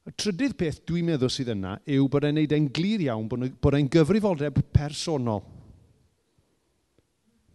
Y 0.05 0.13
trydydd 0.21 0.57
peth 0.61 0.83
dwi'n 0.85 1.07
meddwl 1.09 1.33
sydd 1.33 1.55
yna 1.55 1.79
yw 1.89 2.09
bod 2.13 2.27
e'n 2.29 2.37
neud 2.37 2.53
e'n 2.53 2.67
glir 2.77 3.07
iawn 3.07 3.29
bod 3.31 3.77
e'n 3.79 3.89
gyfrifoldeb 3.93 4.59
personol. 4.75 5.41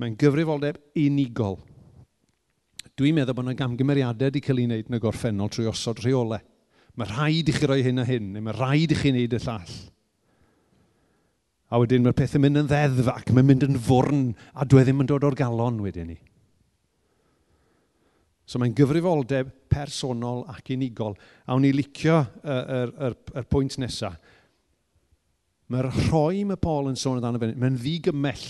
Mae'n 0.01 0.15
gyfrifoldeb 0.17 0.79
unigol. 0.97 1.59
Dwi'n 2.97 3.19
meddwl 3.19 3.37
bod 3.37 3.45
yna 3.45 3.59
gamgymeriadau 3.59 4.31
wedi 4.31 4.41
cael 4.43 4.63
ei 4.63 4.69
wneud 4.69 4.89
yn 4.89 4.97
y 4.97 5.01
gorffennol 5.03 5.51
trwy 5.53 5.69
osod 5.69 6.01
rheolau. 6.01 6.41
Mae 6.97 7.11
rhaid 7.11 7.51
i 7.51 7.55
chi 7.55 7.69
roi 7.69 7.83
hyn 7.85 8.01
a 8.01 8.05
hyn, 8.07 8.33
neu 8.33 8.43
mae 8.43 8.57
rhaid 8.57 8.95
i 8.95 8.97
chi 8.97 9.13
wneud 9.13 9.37
y 9.37 9.41
llall. 9.45 9.75
A 11.69 11.77
wedyn 11.77 12.01
mae'r 12.01 12.17
pethau 12.17 12.41
mynd 12.41 12.63
yn 12.63 12.69
ddeddf 12.69 13.11
ac 13.13 13.29
mae'n 13.29 13.45
mynd 13.45 13.67
yn 13.67 13.77
fwrn 13.85 14.23
a 14.57 14.65
dwi 14.65 14.83
ddim 14.85 15.03
yn 15.03 15.09
dod 15.11 15.27
o'r 15.27 15.37
galon 15.37 15.77
wedyn 15.83 16.09
ni. 16.09 16.17
So 18.49 18.57
mae'n 18.57 18.73
gyfrifoldeb 18.73 19.51
personol 19.69 20.41
ac 20.49 20.71
unigol. 20.73 21.13
A 21.45 21.53
wni 21.53 21.69
licio 21.75 22.23
y, 22.41 22.55
y, 22.57 22.79
y, 22.89 23.11
y 23.37 23.43
pwynt 23.53 23.77
nesaf. 23.77 24.17
Mae'r 25.69 25.91
rhoi 26.07 26.41
mae 26.49 26.57
Paul 26.57 26.89
yn 26.89 26.97
sôn 26.97 27.19
amdano 27.19 27.37
fe, 27.37 27.51
mae'n 27.53 27.77
ddigymell. 27.77 28.47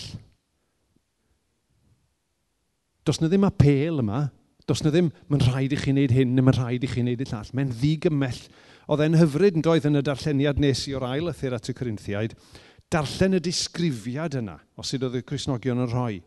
Does 3.04 3.20
na 3.20 3.28
ddim 3.28 3.44
apel 3.44 4.00
yma, 4.00 4.22
does 4.64 4.80
na 4.80 4.92
ddim, 4.94 5.10
mae'n 5.28 5.44
rhaid 5.44 5.76
i 5.76 5.80
chi 5.82 5.92
wneud 5.92 6.16
hyn, 6.16 6.32
neu 6.32 6.46
mae'n 6.46 6.56
rhaid 6.56 6.86
i 6.86 6.88
chi 6.88 7.04
wneud 7.04 7.20
y 7.20 7.28
llall. 7.28 7.52
Mae'n 7.58 7.76
ddigymell. 7.76 8.40
Oedd 8.88 9.04
e'n 9.04 9.20
hyfryd 9.20 9.60
yn 9.60 9.66
doedd 9.66 9.90
yn 9.90 10.00
y 10.00 10.04
darlleniad 10.06 10.64
nes 10.64 10.86
i 10.88 10.96
o'r 10.96 11.04
ail 11.10 11.28
ythyr 11.34 11.58
at 11.58 11.68
y 11.68 11.76
Corinthiaid 11.76 12.32
darllen 12.90 13.38
y 13.38 13.40
disgrifiad 13.44 14.36
yna, 14.40 14.58
os 14.78 14.90
sydd 14.90 15.06
oedd 15.06 15.20
y 15.20 15.24
Cresnogion 15.26 15.84
yn 15.84 15.90
rhoi. 15.92 16.20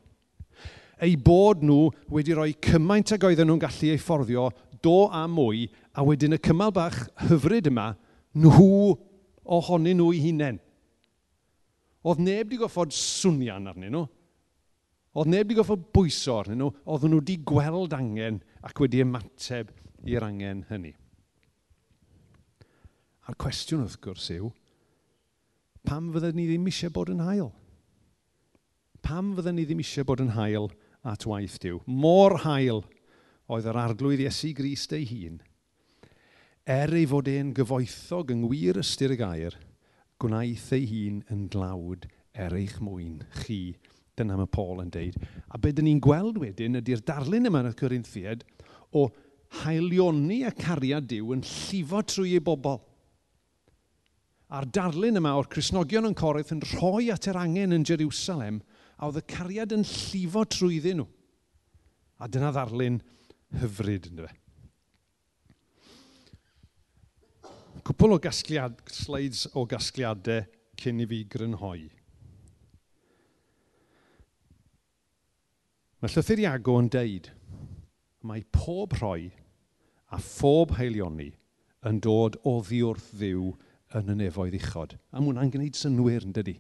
Ei 1.04 1.18
bod 1.20 1.64
nhw 1.66 1.90
wedi 2.14 2.36
rhoi 2.36 2.54
cymaint 2.64 3.12
ag 3.16 3.26
oedden 3.28 3.50
nhw'n 3.50 3.62
gallu 3.62 3.92
ei 3.92 4.00
fforddio, 4.00 4.48
do 4.84 5.08
a 5.12 5.26
mwy, 5.28 5.68
a 5.96 6.04
wedyn 6.06 6.38
y 6.38 6.40
cymal 6.44 6.72
bach 6.76 6.98
hyfryd 7.28 7.68
yma, 7.72 7.92
nhw 8.40 8.94
ohonyn 9.44 10.00
nhw 10.00 10.10
i 10.16 10.22
hunain. 10.24 10.60
Oedd 12.04 12.20
neb 12.24 12.48
wedi 12.48 12.60
goffod 12.60 12.96
swnian 12.96 13.70
arnyn 13.72 13.94
nhw. 13.96 14.08
Oedd 15.14 15.30
neb 15.32 15.46
wedi 15.48 15.60
goffod 15.60 15.86
bwyso 15.96 16.40
arnyn 16.42 16.60
nhw. 16.60 16.72
Oedd 16.88 17.08
nhw 17.08 17.22
wedi 17.22 17.38
gweld 17.48 17.96
angen 17.96 18.42
ac 18.64 18.80
wedi 18.84 19.04
ymateb 19.04 19.72
i'r 20.08 20.26
angen 20.28 20.66
hynny. 20.72 20.92
A'r 23.24 23.40
cwestiwn 23.40 23.86
wrth 23.86 24.02
gwrs 24.04 24.28
yw, 24.36 24.50
pam 25.88 26.12
fydden 26.14 26.38
ni 26.38 26.48
ddim 26.50 26.68
eisiau 26.72 26.94
bod 26.96 27.12
yn 27.14 27.24
hael? 27.24 27.52
Pam 29.04 29.34
fydden 29.38 29.58
ni 29.60 29.68
ddim 29.68 29.84
eisiau 29.84 30.08
bod 30.08 30.24
yn 30.24 30.34
hael 30.38 30.70
at 31.04 31.26
waith 31.30 31.60
diw? 31.64 31.82
Mor 31.86 32.40
hael 32.46 32.84
oedd 33.52 33.68
yr 33.70 33.80
arglwydd 33.80 34.24
Iesu 34.24 34.54
Grist 34.56 34.96
ei 34.96 35.06
hun, 35.10 35.42
er 36.64 36.94
ei 36.96 37.06
fod 37.10 37.28
e'n 37.28 37.52
gyfoethog 37.58 38.32
yng 38.32 38.46
ngwir 38.46 38.80
ystyr 38.80 39.14
y 39.16 39.20
gair, 39.20 39.58
gwnaeth 40.22 40.70
ei 40.78 40.86
hun 40.88 41.20
yn 41.34 41.48
glawd 41.52 42.08
er 42.34 42.56
eich 42.56 42.80
mwyn 42.82 43.20
chi. 43.44 43.76
Dyna 44.14 44.38
mae 44.38 44.50
Paul 44.50 44.84
yn 44.84 44.92
deud. 44.94 45.18
A 45.50 45.58
beth 45.58 45.76
dyn 45.80 45.88
ni'n 45.90 46.02
gweld 46.04 46.38
wedyn 46.42 46.78
ydy'r 46.80 47.02
darlun 47.06 47.50
yma 47.50 47.64
yn 47.64 47.72
y 47.72 47.78
Corinthiad 47.78 48.44
o 48.94 49.08
haelioni 49.64 50.44
a 50.46 50.52
cariad 50.54 51.08
Dyw 51.10 51.34
yn 51.36 51.44
llifo 51.46 52.02
trwy 52.06 52.36
ei 52.38 52.44
bobl. 52.44 52.80
A'r 54.54 54.68
darlun 54.70 55.18
yma 55.18 55.32
o'r 55.40 55.50
Cresnogion 55.50 56.06
yn 56.06 56.14
Corinth 56.18 56.52
yn 56.54 56.62
rhoi 56.76 57.08
at 57.10 57.26
yr 57.32 57.40
angen 57.42 57.74
yn 57.74 57.86
Jerusalem 57.90 58.60
a 59.00 59.08
oedd 59.08 59.24
y 59.24 59.26
cariad 59.34 59.74
yn 59.74 59.86
llifo 59.88 60.44
trwyddyn 60.46 61.02
nhw. 61.02 61.08
A 62.22 62.30
dyna 62.30 62.52
ddarlun 62.54 63.00
hyfryd, 63.64 64.12
ynddo 64.12 64.28
fe. 64.28 64.38
Cwpl 67.84 68.16
o 68.16 68.20
gasgliad, 68.22 68.78
slides 68.94 69.48
o 69.58 69.66
gasgliadau 69.68 70.46
cyn 70.80 71.02
i 71.02 71.10
fi 71.10 71.24
grynhoi. 71.34 71.90
Mae 76.04 76.14
Llythyr 76.14 76.46
Iago 76.46 76.78
yn 76.84 76.94
deud, 76.94 77.32
mae 78.28 78.46
pob 78.54 78.94
rhoi 79.00 79.32
a 80.14 80.22
phob 80.22 80.78
heilioni 80.78 81.32
yn 81.90 82.00
dod 82.04 82.38
o 82.48 82.60
ddiwrth 82.64 83.10
ddiw 83.18 83.52
yn 84.00 84.14
y 84.14 84.16
nefoedd 84.24 84.58
uchod. 84.58 84.96
A 85.12 85.20
mae 85.20 85.30
hwnna'n 85.30 85.52
gwneud 85.54 85.78
synwyr 85.78 86.26
yn 86.28 86.36
dydy. 86.36 86.56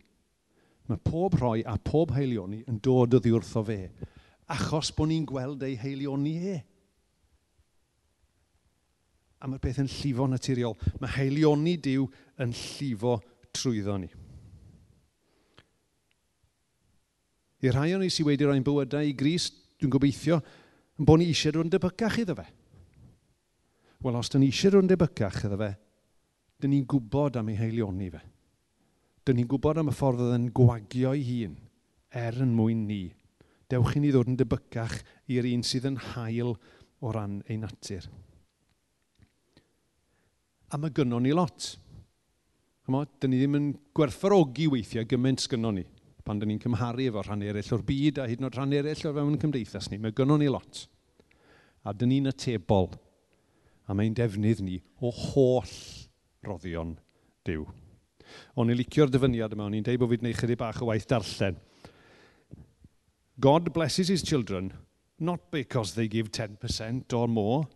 Mae 0.89 1.00
pob 1.00 1.38
rhoi 1.39 1.63
a 1.67 1.78
pob 1.80 2.12
heilioni 2.15 2.62
yn 2.69 2.80
dod 2.84 3.15
oddi 3.17 3.32
wrtho 3.34 3.63
fe, 3.67 3.80
achos 4.52 4.91
bod 4.96 5.10
ni'n 5.10 5.28
gweld 5.28 5.63
ei 5.63 5.78
heilioni 5.80 6.34
e. 6.54 6.58
A 9.43 9.48
mae'r 9.48 9.63
beth 9.63 9.80
yn 9.84 9.91
llifo 9.91 10.28
naturiol. 10.30 10.76
Mae 11.02 11.15
heilioni 11.17 11.78
diw 11.84 12.06
yn 12.43 12.52
llifo 12.56 13.17
trwyddo 13.56 13.96
ni. 14.00 14.12
I 17.63 17.72
rhai 17.72 17.93
o'n 17.96 18.04
i 18.04 18.12
sydd 18.12 18.28
wedi 18.28 18.43
rhoi'n 18.43 18.65
bywydau 18.65 19.08
i 19.08 19.15
gris, 19.15 19.48
dwi'n 19.80 19.91
gobeithio, 19.91 20.41
yn 21.00 21.08
bod 21.08 21.22
ni 21.22 21.30
eisiau 21.32 21.56
rwy'n 21.56 21.72
debycach 21.72 22.19
iddo 22.19 22.36
fe. 22.36 22.46
Wel, 24.04 24.17
os 24.19 24.32
dyn 24.32 24.43
ni 24.43 24.50
eisiau 24.52 24.76
rwy'n 24.76 24.89
debycach 24.91 25.46
iddo 25.48 25.60
fe, 25.62 25.69
dyn 26.63 26.73
ni'n 26.73 26.88
gwybod 26.88 27.38
am 27.39 27.52
ei 27.52 27.60
heilioni 27.60 28.10
fe. 28.13 28.21
Dyn 29.28 29.39
ni'n 29.39 29.49
gwybod 29.52 29.82
am 29.82 29.91
y 29.91 29.95
ffordd 29.95 30.23
oedd 30.23 30.38
yn 30.38 30.49
gwagio 30.56 31.13
ei 31.15 31.23
hun 31.28 31.58
er 32.23 32.39
yn 32.43 32.54
mwyn 32.56 32.86
ni. 32.88 33.04
Dewch 33.71 33.97
i 33.97 34.04
ni 34.04 34.12
ddod 34.13 34.32
yn 34.32 34.39
debycach 34.39 34.99
i'r 35.34 35.47
un 35.49 35.63
sydd 35.67 35.89
yn 35.89 35.99
hael 36.13 36.54
o 36.54 37.12
ran 37.12 37.41
ei 37.49 37.58
natur. 37.60 38.08
A 40.71 40.80
mae 40.80 40.93
gynnon 40.95 41.26
ni 41.26 41.34
lot. 41.36 41.73
Chymo, 42.84 43.04
dyn 43.19 43.34
ni 43.34 43.41
ddim 43.41 43.60
yn 43.60 43.67
gwerthfarogi 43.95 44.69
weithiau 44.71 45.08
gymaint 45.08 45.43
sgynnon 45.43 45.80
ni 45.80 45.86
pan 46.23 46.39
dyn 46.39 46.54
ni'n 46.54 46.62
cymharu 46.63 47.04
efo 47.10 47.19
rhan 47.26 47.41
eraill 47.43 47.73
o'r 47.76 47.82
byd 47.84 48.21
a 48.23 48.28
hyd 48.30 48.39
yn 48.39 48.47
oed 48.47 48.56
rhan 48.56 48.76
eraill 48.78 49.10
o 49.10 49.12
fewn 49.15 49.39
cymdeithas 49.41 49.89
ni. 49.91 49.99
Mae 49.99 50.15
gynnon 50.15 50.39
ni 50.39 50.47
lot. 50.52 50.86
A 51.84 51.91
dyn 51.91 52.13
ni'n 52.13 52.32
atebol. 52.32 52.88
A 53.88 53.95
mae'n 53.95 54.15
defnydd 54.15 54.62
ni 54.63 54.78
o 55.04 55.12
holl 55.12 55.76
roddion 56.45 56.95
Dyw. 57.47 57.65
O'n 58.58 58.71
i'n 58.71 58.79
licio'r 58.79 59.12
dyfyniad 59.12 59.53
yma, 59.56 59.67
o'n 59.67 59.77
i'n 59.77 59.86
deud 59.86 59.99
bod 60.01 60.13
fi'n 60.13 60.23
gwneud 60.23 60.39
chydig 60.39 60.60
bach 60.62 60.82
o 60.82 60.89
waith 60.89 61.08
darllen. 61.10 61.60
God 63.39 63.73
blesses 63.73 64.08
his 64.08 64.23
children 64.23 64.71
not 65.19 65.51
because 65.51 65.95
they 65.95 66.08
give 66.08 66.32
10% 66.32 67.13
or 67.13 67.27
more, 67.27 67.67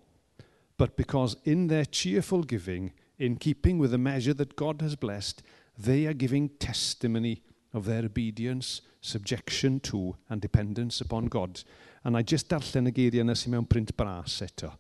but 0.77 0.95
because 0.97 1.37
in 1.43 1.67
their 1.67 1.85
cheerful 1.85 2.43
giving, 2.43 2.93
in 3.17 3.35
keeping 3.35 3.77
with 3.77 3.91
the 3.91 3.97
measure 3.97 4.33
that 4.33 4.55
God 4.55 4.81
has 4.81 4.95
blessed, 4.95 5.41
they 5.77 6.05
are 6.05 6.13
giving 6.13 6.49
testimony 6.59 7.41
of 7.73 7.85
their 7.85 8.05
obedience, 8.05 8.81
subjection 9.01 9.79
to 9.81 10.15
and 10.29 10.41
dependence 10.41 11.01
upon 11.01 11.25
God. 11.25 11.63
And 12.03 12.15
I 12.17 12.21
just 12.21 12.49
darllen 12.49 12.89
y 12.89 12.93
geiriau 12.95 13.25
yna 13.25 13.35
sy'n 13.35 13.55
mewn 13.55 13.69
print 13.69 13.95
bras 13.97 14.41
eto. 14.45 14.73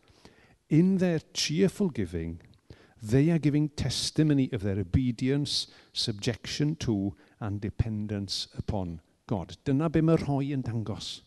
In 0.69 0.97
their 0.97 1.19
cheerful 1.33 1.89
giving, 1.89 2.39
They 3.01 3.29
are 3.29 3.37
giving 3.37 3.69
testimony 3.69 4.49
of 4.51 4.63
their 4.63 4.79
obedience, 4.79 5.67
subjection 5.93 6.75
to, 6.77 7.15
and 7.39 7.61
dependence 7.61 8.47
upon 8.57 9.01
God. 9.27 9.57
Dyna 9.63 9.89
be 9.89 10.01
mae 10.01 10.17
rhoi 10.17 10.53
yn 10.55 10.63
dangos. 10.65 11.21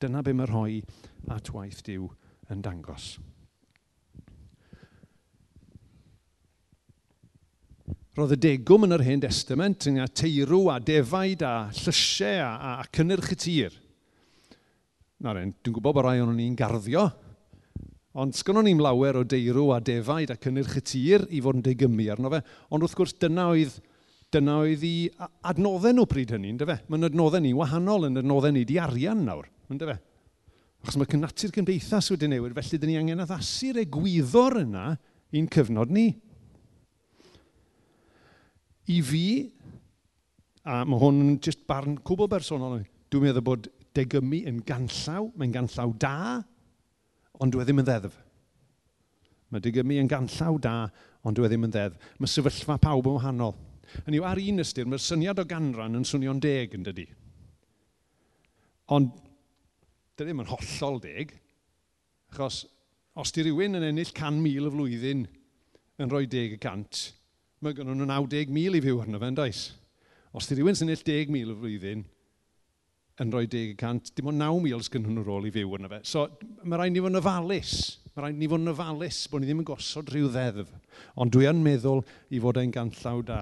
Dyna 0.00 0.22
be 0.22 0.32
mae 0.32 0.48
rhoi 0.48 0.82
at 1.32 1.50
waith 1.52 1.82
diw 1.84 2.08
yn 2.52 2.62
dangos. 2.64 3.16
Roedd 8.16 8.32
y 8.32 8.40
degwm 8.40 8.86
yn 8.86 8.96
yr 8.96 9.04
hen 9.04 9.20
testament 9.26 9.90
yng 9.90 9.98
teirw 10.16 10.70
a 10.72 10.78
defaid 10.80 11.42
a 11.44 11.68
llysiau 11.76 12.40
a, 12.40 12.78
a 12.80 12.86
cynnyrch 12.88 13.34
y 13.34 13.40
tir. 13.42 13.76
Na 15.20 15.34
dwi'n 15.36 15.52
gwybod 15.60 15.98
bod 15.98 16.06
rai 16.06 16.22
o'n 16.22 16.32
ni'n 16.36 16.56
garddio, 16.56 17.10
Ond 18.16 18.32
sgynnon 18.32 18.64
ni'n 18.64 18.80
lawer 18.80 19.18
o 19.20 19.26
deirw 19.28 19.74
a 19.74 19.80
defaid 19.84 20.30
a 20.32 20.38
cynnyrch 20.40 20.78
y 20.80 20.82
tir 20.88 21.26
i 21.28 21.42
fod 21.44 21.58
yn 21.58 21.64
deigymu 21.66 22.06
arno 22.14 22.30
fe. 22.32 22.40
Ond 22.72 22.86
wrth 22.86 22.96
gwrs 22.96 23.12
dyna 23.20 23.50
oedd, 23.52 23.74
dyna 24.32 24.54
oedd 24.62 24.84
i 24.88 24.94
adnoddau 25.50 25.92
nhw 25.92 26.06
pryd 26.08 26.32
hynny, 26.32 26.54
ynddo 26.54 26.68
fe? 26.70 26.78
Mae'n 26.88 27.10
adnoddau 27.10 27.44
ni 27.44 27.52
wahanol 27.56 28.08
yn 28.08 28.16
adnoddau 28.22 28.56
ni 28.56 28.64
di 28.68 28.78
arian 28.80 29.20
nawr, 29.26 29.50
ynddo 29.68 29.90
fe? 29.90 29.98
Achos 30.80 30.96
mae 31.02 31.20
natur 31.20 31.52
cymdeithas 31.52 32.08
wedi 32.14 32.32
newid, 32.32 32.56
felly 32.56 32.80
dyn 32.80 32.92
ni 32.94 32.98
angen 33.02 33.22
addasu'r 33.26 33.82
egwyddor 33.84 34.62
yna 34.62 34.88
i'n 35.36 35.52
cyfnod 35.52 35.92
ni. 35.92 36.08
I 38.96 39.00
fi, 39.04 39.24
a 40.64 40.84
mae 40.88 41.04
hwn 41.04 41.22
yn 41.26 41.38
just 41.44 41.66
barn 41.68 41.98
cwbl 42.06 42.32
bersonol, 42.32 42.80
dwi'n 43.12 43.28
meddwl 43.28 43.44
bod 43.44 43.68
degymu 43.98 44.44
yn 44.48 44.62
ganllaw, 44.64 45.28
mae'n 45.36 45.56
ganllaw 45.58 45.92
da, 46.00 46.18
ond 47.42 47.52
dwi 47.52 47.62
e 47.62 47.66
ddim 47.68 47.82
yn 47.82 47.88
ddeddf. 47.88 48.16
Mae 49.52 49.62
digymu 49.62 50.00
yn 50.02 50.10
ganllaw 50.10 50.58
da, 50.62 50.74
ond 51.26 51.38
dwi 51.38 51.46
e 51.46 51.52
ddim 51.52 51.66
yn 51.68 51.74
ddeddf. 51.74 52.10
Mae 52.18 52.30
sefyllfa 52.30 52.78
pawb 52.82 53.08
yn 53.10 53.18
wahanol. 53.18 53.54
Yn 54.04 54.16
yw 54.18 54.26
ar 54.26 54.40
un 54.42 54.62
ystyr, 54.64 54.88
mae'r 54.88 55.02
syniad 55.02 55.40
o 55.40 55.46
ganran 55.48 55.98
yn 55.98 56.06
swnio'n 56.06 56.42
deg 56.42 56.74
yn 56.76 56.86
dydy. 56.86 57.06
Ond, 58.96 59.12
dy 60.16 60.26
ddim 60.26 60.42
yn 60.42 60.50
hollol 60.50 61.00
deg, 61.02 61.34
achos 62.32 62.64
os 63.16 63.32
di 63.32 63.46
rhywun 63.46 63.78
yn 63.78 63.86
ennill 63.88 64.12
100,000 64.12 64.68
y 64.68 64.72
flwyddyn 64.74 65.24
yn 66.02 66.12
rhoi 66.12 66.26
10 66.28 66.56
y 66.56 66.60
cant, 66.60 67.00
mae 67.64 67.76
gen 67.76 67.88
nhw 67.88 68.06
90,000 68.08 68.76
i 68.78 68.82
fyw 68.84 69.00
arno 69.02 69.20
fe, 69.22 69.30
yn 69.32 69.38
does? 69.38 69.62
Os 70.36 70.48
di 70.50 70.58
rhywun 70.58 70.76
sy'n 70.76 70.90
ennill 70.90 71.06
10,000 71.06 71.54
y 71.54 71.58
flwyddyn, 71.62 72.04
yn 73.22 73.32
rhoi 73.32 73.46
10%, 73.48 74.12
dim 74.16 74.28
ond 74.28 74.42
9,000 74.42 74.84
sgyn 74.86 75.06
nhw'n 75.06 75.24
rôl 75.24 75.46
i 75.48 75.52
fyw 75.54 75.76
yna 75.78 75.88
fe. 75.88 76.00
So 76.04 76.26
mae 76.64 76.80
rhaid 76.80 76.92
ni 76.92 77.00
fod 77.00 77.14
yn 77.14 77.20
ofalus. 77.22 77.74
Mae 78.12 78.26
rhaid 78.26 78.40
ni 78.40 78.48
fod 78.52 78.64
yn 78.64 78.72
ofalus 78.72 79.20
bod 79.32 79.42
ni 79.42 79.48
ddim 79.48 79.62
yn 79.62 79.68
gosod 79.70 80.10
rhyw 80.12 80.28
ddeddf. 80.34 80.72
Ond 81.16 81.32
dwi 81.32 81.48
yn 81.48 81.62
meddwl 81.64 82.02
i 82.28 82.40
fod 82.42 82.60
e'n 82.60 82.74
ganllaw 82.74 83.22
da. 83.24 83.38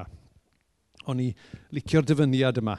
O'n 1.10 1.22
i 1.24 1.32
licio'r 1.74 2.06
dyfyniad 2.06 2.60
yma. 2.62 2.76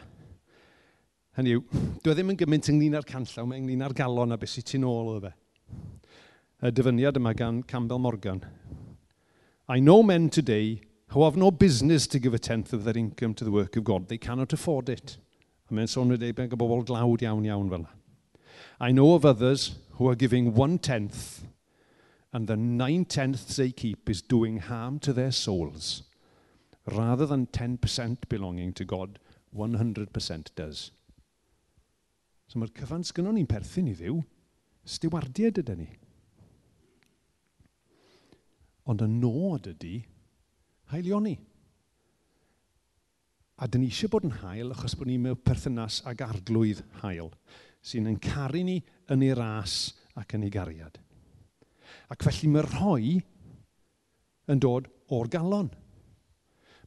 Hynny 1.35 1.57
yw, 1.57 1.65
dwi 1.99 2.15
ddim 2.15 2.31
yn 2.31 2.39
gymaint 2.39 2.71
ynglyn 2.71 2.95
â'r 2.95 3.09
canllaw, 3.09 3.49
mae 3.49 3.59
ynglyn 3.59 3.83
â'r 3.83 3.97
galon 3.97 4.31
a 4.31 4.39
beth 4.39 4.55
sy'n 4.55 4.69
tu 4.71 4.87
ôl 4.87 5.17
o 5.17 5.19
fe. 5.25 5.33
Y 6.63 6.71
dyfyniad 6.71 7.19
yma 7.19 7.35
gan 7.35 7.59
Campbell 7.67 7.99
Morgan. 7.99 8.39
I 9.67 9.81
know 9.81 10.01
men 10.01 10.29
today 10.29 10.79
who 11.11 11.25
have 11.25 11.35
no 11.35 11.51
business 11.51 12.07
to 12.07 12.19
give 12.19 12.33
a 12.33 12.39
tenth 12.39 12.71
of 12.71 12.85
their 12.85 12.97
income 12.97 13.33
to 13.33 13.43
the 13.43 13.51
work 13.51 13.75
of 13.75 13.83
God. 13.83 14.07
They 14.07 14.17
cannot 14.17 14.53
afford 14.53 14.87
it. 14.87 15.17
A 15.65 15.73
mae'n 15.73 15.89
sôn 15.89 16.13
wedi 16.13 16.31
bod 16.35 16.53
yn 16.53 16.61
bobl 16.61 16.85
glawd 16.85 17.23
iawn 17.25 17.47
iawn 17.47 17.69
fel 17.71 17.83
yna. 17.83 17.93
I 18.79 18.91
know 18.91 19.13
of 19.15 19.25
others 19.25 19.75
who 19.97 20.09
are 20.09 20.15
giving 20.15 20.53
one-tenth 20.53 21.45
and 22.33 22.47
the 22.47 22.57
nine-tenths 22.57 23.55
they 23.55 23.71
keep 23.71 24.09
is 24.09 24.21
doing 24.21 24.57
harm 24.59 24.99
to 24.99 25.13
their 25.13 25.31
souls. 25.31 26.03
Rather 26.85 27.25
than 27.25 27.47
10% 27.47 28.27
belonging 28.27 28.73
to 28.73 28.83
God, 28.83 29.19
100% 29.55 30.49
does. 30.55 30.91
So 32.47 32.59
mae'r 32.59 32.73
cyfan 32.75 33.07
sgynnon 33.07 33.39
ni'n 33.39 33.47
perthyn 33.49 33.87
i 33.89 33.95
ddiw, 33.97 34.19
stiwardiad 34.85 35.61
ydy 35.63 35.77
ni. 35.79 35.87
Ond 38.85 39.01
y 39.01 39.07
nod 39.09 39.71
ydy, 39.71 39.95
haelio 40.91 41.21
ni. 41.23 41.39
A 43.55 43.69
dyn 43.71 43.85
ni 43.85 43.91
eisiau 43.91 44.11
bod 44.11 44.25
yn 44.27 44.35
hael 44.41 44.73
achos 44.75 44.97
bod 44.99 45.07
ni'n 45.07 45.21
mewn 45.23 45.39
perthynas 45.47 46.01
ag 46.09 46.25
arglwydd 46.25 46.81
hael 47.03 47.31
sy'n 47.85 48.09
yn 48.09 48.17
caru 48.19 48.63
ni 48.65 48.79
yn 49.13 49.23
ei 49.23 49.35
ras 49.37 49.93
ac 50.19 50.35
yn 50.35 50.43
ei 50.47 50.51
gariad. 50.51 50.97
Ac 52.11 52.25
felly 52.25 52.49
mae 52.51 52.65
rhoi 52.65 53.13
yn 54.51 54.61
dod 54.61 54.89
o'r 55.15 55.29
galon. 55.31 55.69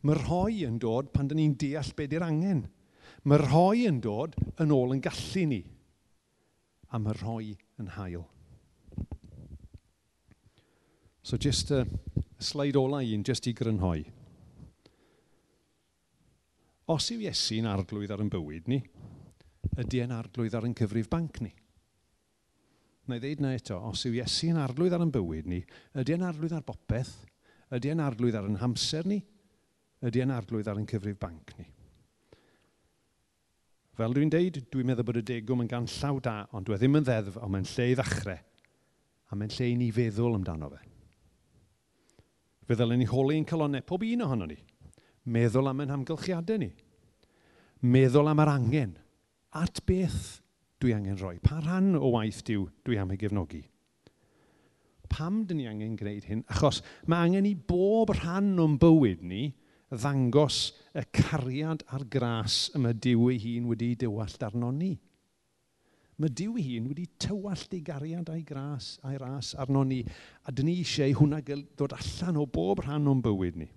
Mae 0.02 0.18
rhoi 0.18 0.64
yn 0.66 0.78
dod 0.82 1.12
pan 1.14 1.30
dyn 1.30 1.40
ni'n 1.40 1.56
deall 1.58 1.94
beth 1.96 2.14
yw'r 2.14 2.26
angen. 2.28 2.66
Mae 3.24 3.40
rhoi 3.42 3.86
yn 3.88 4.02
dod 4.04 4.36
yn 4.60 4.74
ôl 4.74 4.94
yn 4.94 5.02
gallu 5.02 5.46
ni. 5.48 5.62
A 6.92 7.00
mae 7.00 7.16
rhoi 7.18 7.54
yn 7.80 7.94
hael. 7.96 8.26
So 11.22 11.36
just 11.36 11.70
a, 11.70 11.82
a 11.84 12.42
sleid 12.42 12.76
ola 12.76 13.02
un, 13.04 13.24
just 13.24 13.46
i 13.50 13.52
grynhoi. 13.52 14.06
Os 16.88 17.10
yw 17.12 17.26
Iesu'n 17.26 17.68
arglwydd 17.68 18.12
ar 18.14 18.22
yn 18.24 18.30
bywyd 18.32 18.68
ni, 18.72 18.78
ydy 19.76 19.98
e'n 20.00 20.14
arglwydd 20.16 20.54
ar 20.56 20.64
yn 20.64 20.76
cyfrif 20.78 21.10
banc 21.12 21.42
ni. 21.44 21.50
Na 23.08 23.16
i 23.18 23.20
ddeud 23.20 23.42
na 23.44 23.50
eto, 23.56 23.76
os 23.90 24.06
yw 24.08 24.16
Iesu'n 24.16 24.60
arglwydd 24.60 24.96
ar 24.96 25.04
yn 25.04 25.12
bywyd 25.12 25.50
ni, 25.52 25.58
ydy 26.00 26.16
e'n 26.16 26.24
arglwydd 26.24 26.56
ar 26.56 26.64
bopeth, 26.64 27.12
ydy 27.76 27.92
e'n 27.92 28.00
arglwydd 28.04 28.38
ar 28.40 28.48
yn 28.48 28.56
hamser 28.62 29.08
ni, 29.08 29.18
ydy 30.00 30.22
e'n 30.24 30.32
arglwydd 30.32 30.70
ar 30.72 30.80
yn 30.80 30.88
cyfrif 30.88 31.18
banc 31.20 31.52
ni. 31.58 31.68
Fel 33.98 34.14
dwi'n 34.14 34.32
deud, 34.32 34.60
dwi'n 34.70 34.88
meddwl 34.88 35.08
bod 35.08 35.20
y 35.20 35.24
degwm 35.26 35.64
yn 35.64 35.68
ganllaw 35.68 36.20
da, 36.24 36.38
ond 36.54 36.68
dwi 36.68 36.76
e 36.76 36.80
ddim 36.80 37.00
yn 37.00 37.04
ddeddf, 37.04 37.36
ond 37.42 37.52
mae'n 37.52 37.68
lle 37.68 37.88
i 37.90 37.98
ddechrau, 37.98 38.40
a 39.28 39.36
mae'n 39.36 39.54
lle 39.58 39.68
i 39.68 39.76
ni 39.76 39.90
feddwl 39.92 40.38
amdano 40.38 40.72
fe. 40.72 40.80
Fe 42.68 42.76
ddylen 42.78 43.02
ni 43.02 43.08
holi 43.10 43.36
ein 43.36 43.48
colonnau, 43.48 43.84
pob 43.84 44.04
un 44.06 44.24
ohono 44.24 44.48
ni. 44.48 44.56
Meddwl 45.28 45.68
am 45.68 45.82
ein 45.84 45.92
hamgylchiadau 45.92 46.58
ni. 46.62 46.70
Meddwl 47.84 48.30
am 48.30 48.42
yr 48.42 48.52
angen. 48.54 48.94
At 49.56 49.82
beth 49.86 50.38
dwi 50.80 50.94
angen 50.96 51.18
rhoi? 51.20 51.36
Pa 51.42 51.60
rhan 51.60 51.94
o 51.98 52.14
waith 52.14 52.42
diw 52.46 52.66
dwi 52.86 52.98
am 53.00 53.12
ei 53.12 53.20
gefnogi? 53.20 53.62
Pam 55.08 55.42
dyn 55.48 55.60
ni 55.60 55.68
angen 55.68 55.96
gwneud 55.98 56.26
hyn? 56.28 56.44
Achos 56.52 56.82
mae 57.08 57.26
angen 57.26 57.48
i 57.48 57.54
bob 57.56 58.12
rhan 58.16 58.54
o'n 58.60 58.76
bywyd 58.80 59.24
ni 59.24 59.48
ddangos 59.88 60.74
y 60.92 61.04
cariad 61.16 61.84
a'r 61.96 62.04
gras 62.12 62.66
y 62.76 62.80
mae 62.84 62.96
diw 62.96 63.30
ei 63.32 63.40
hun 63.46 63.70
wedi 63.70 63.94
dywallt 64.02 64.44
arno 64.44 64.70
ni. 64.74 64.92
Mae 66.18 66.32
diw 66.34 66.58
ei 66.58 66.66
hun 66.74 66.90
wedi 66.90 67.06
tywallt 67.24 67.72
ei 67.76 67.80
gariad 67.86 68.28
a'i 68.32 68.44
gras 68.46 68.96
a'i 69.06 69.16
ras 69.20 69.54
arno 69.56 69.84
ni, 69.86 70.02
a 70.44 70.52
dyn 70.52 70.68
ni 70.68 70.80
eisiau 70.82 71.14
hwnna 71.22 71.40
dod 71.78 71.94
allan 71.96 72.40
o 72.42 72.46
bob 72.46 72.82
rhan 72.84 73.08
o'n 73.08 73.22
bywyd 73.24 73.60
ni. 73.62 73.68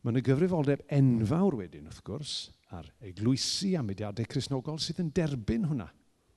Mae 0.00 0.14
yna 0.14 0.22
gyfrifoldeb 0.24 0.84
enfawr 0.96 1.58
wedyn, 1.60 1.88
wrth 1.90 2.02
gwrs, 2.06 2.34
ar 2.72 2.86
eglwysi 3.04 3.74
a 3.76 3.82
mediadau 3.84 4.28
crisnogol 4.30 4.78
sydd 4.80 5.02
yn 5.02 5.10
derbyn 5.12 5.66
hwnna 5.68 5.90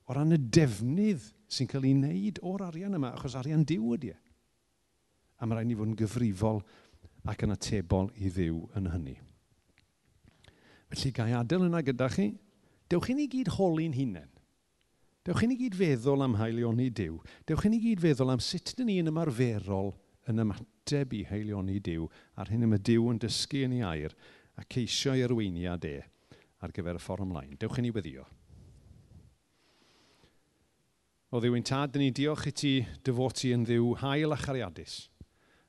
o 0.04 0.16
ran 0.16 0.34
y 0.34 0.38
defnydd 0.38 1.30
sy'n 1.48 1.68
cael 1.70 1.86
ei 1.88 1.94
wneud 1.96 2.40
o'r 2.44 2.66
arian 2.66 2.96
yma, 2.98 3.14
achos 3.14 3.36
arian 3.40 3.64
diw 3.64 3.94
ydy 3.96 4.12
e. 4.12 4.18
A 5.40 5.46
mae 5.46 5.58
rhaid 5.58 5.70
ni 5.70 5.78
fod 5.78 5.92
yn 5.92 5.98
gyfrifol 5.98 6.60
ac 7.30 7.46
yn 7.46 7.54
atebol 7.54 8.10
i 8.20 8.28
ddiw 8.32 8.60
yn 8.76 8.90
hynny. 8.92 9.16
Felly 10.92 11.12
gai 11.16 11.32
adael 11.38 11.66
yna 11.70 11.80
gyda 11.86 12.10
chi, 12.12 12.28
dewch 12.92 13.10
i 13.10 13.16
ni 13.16 13.28
gyd 13.32 13.54
holi'n 13.56 13.96
hunain. 13.96 14.30
Dewch 15.24 15.40
i 15.40 15.48
ni 15.48 15.56
gyd 15.56 15.76
feddwl 15.78 16.26
am 16.26 16.36
haelioni 16.36 16.90
diw. 16.92 17.16
Dewch 17.48 17.64
i 17.64 17.72
ni 17.72 17.80
gyd 17.80 18.02
feddwl 18.04 18.34
am 18.34 18.42
sut 18.44 18.74
dyn 18.76 18.90
ni 18.90 18.98
yn 19.00 19.08
ymarferol 19.08 19.94
yn 20.30 20.40
ymateb 20.44 21.12
i 21.16 21.24
heilioni 21.28 21.80
Dyw 21.84 22.06
ar 22.40 22.50
hyn 22.52 22.64
y 22.64 22.68
mae 22.70 22.82
Dyw 22.84 23.10
yn 23.12 23.20
dysgu 23.20 23.64
yn 23.66 23.76
ei 23.78 23.84
air 23.84 24.14
a 24.56 24.64
ceisio 24.64 25.14
i 25.16 25.24
arweiniad 25.24 25.84
e 25.88 25.98
ar 26.64 26.72
gyfer 26.72 26.96
y 26.96 27.02
ffordd 27.02 27.26
ymlaen. 27.26 27.58
Dewch 27.60 27.80
i 27.80 27.84
ni 27.84 27.90
weddio. 27.92 28.24
O 31.34 31.40
ddiwy'n 31.42 31.66
tad, 31.66 31.92
dyn 31.92 32.06
ni 32.06 32.14
diolch 32.14 32.46
i 32.48 32.54
ti 32.54 32.72
dyfoti 33.04 33.50
yn 33.56 33.66
ddiw 33.66 33.90
hael 34.00 34.32
a 34.32 34.38
chariadus. 34.38 35.08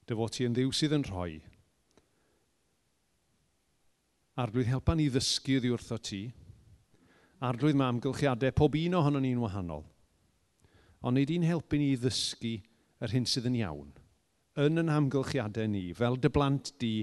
Dyfoti 0.06 0.46
yn 0.48 0.56
ddiw 0.56 0.72
sydd 0.78 0.96
yn 1.00 1.06
rhoi. 1.10 1.39
Arglwydd 4.39 4.70
helpa 4.70 4.96
ni 4.96 5.10
ddysgu 5.10 5.58
ddi 5.60 5.74
wrtho 5.74 5.98
ti. 6.00 6.22
Arglwydd 7.44 7.80
mae 7.80 7.96
amgylchiadau 7.96 8.56
pob 8.56 8.78
un 8.78 9.00
ohono 9.02 9.24
ni'n 9.24 9.41
wahanol. 9.41 9.84
Ond 11.02 11.18
nid 11.18 11.34
i'n 11.34 11.48
helpu 11.50 11.80
ni 11.82 11.96
ddysgu 11.98 12.56
yr 13.04 13.15
hyn 13.18 13.28
sydd 13.28 13.50
yn 13.52 13.62
iawn– 13.65 13.94
yn 14.62 14.80
yn 14.80 14.91
hamgylchiadau 14.91 15.68
ni, 15.68 15.89
fel 15.94 16.18
dy 16.22 16.32
blant 16.32 16.72
di 16.80 16.94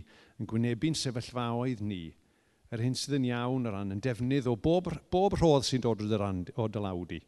yn 0.40 0.48
gwynebu'n 0.48 0.96
sefyllfaoedd 0.96 1.82
ni, 1.84 2.04
yr 2.72 2.80
hyn 2.80 2.96
sydd 2.96 3.18
yn 3.18 3.28
iawn 3.28 3.68
o 3.68 3.74
ran 3.74 3.92
yn 3.92 4.00
defnydd 4.04 4.48
o 4.48 4.56
bob, 4.56 4.88
bob 5.12 5.36
rhodd 5.36 5.66
sy'n 5.68 5.84
dod 5.84 6.00
o 6.00 6.68
dy 6.68 6.80
lawdi. 6.80 7.20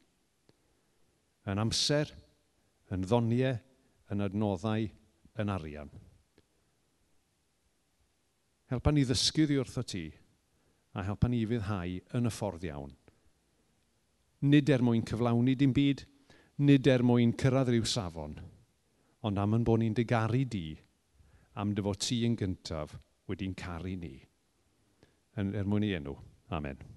Yn 1.45 1.61
amser, 1.61 2.09
yn 2.95 3.05
ddoniau, 3.05 3.59
yn 4.13 4.25
adnoddau, 4.25 4.89
yn 5.41 5.53
arian. 5.53 5.93
Helpa 8.73 8.93
ni 8.93 9.05
ddysgu 9.05 9.45
ddi 9.45 9.61
wrtho 9.61 9.85
ti 9.85 10.07
a 10.95 11.03
helpa 11.05 11.29
ni 11.29 11.43
fyddhau 11.51 11.99
yn 12.17 12.31
y 12.31 12.33
ffordd 12.33 12.65
iawn. 12.71 12.93
Nid 14.49 14.71
er 14.73 14.83
mwyn 14.85 15.05
cyflawni 15.09 15.57
dim 15.59 15.73
byd, 15.77 16.05
nid 16.65 16.89
er 16.89 17.03
mwyn 17.05 17.35
cyrraedd 17.41 17.73
rhyw 17.73 17.87
safon, 17.89 18.37
ond 19.25 19.41
am 19.41 19.57
yn 19.57 19.65
bod 19.65 19.81
ni'n 19.81 19.97
digaru 19.97 20.43
di 20.55 20.67
am 21.61 21.73
dy 21.75 21.85
fod 21.87 22.01
ti 22.05 22.21
yn 22.27 22.37
gyntaf 22.41 22.99
wedi'n 23.31 23.55
caru 23.57 23.95
ni. 23.97 24.17
Yn 25.41 25.55
er 25.59 25.69
mwyn 25.71 25.87
i 25.89 25.95
enw. 25.97 26.19
Amen. 26.53 26.94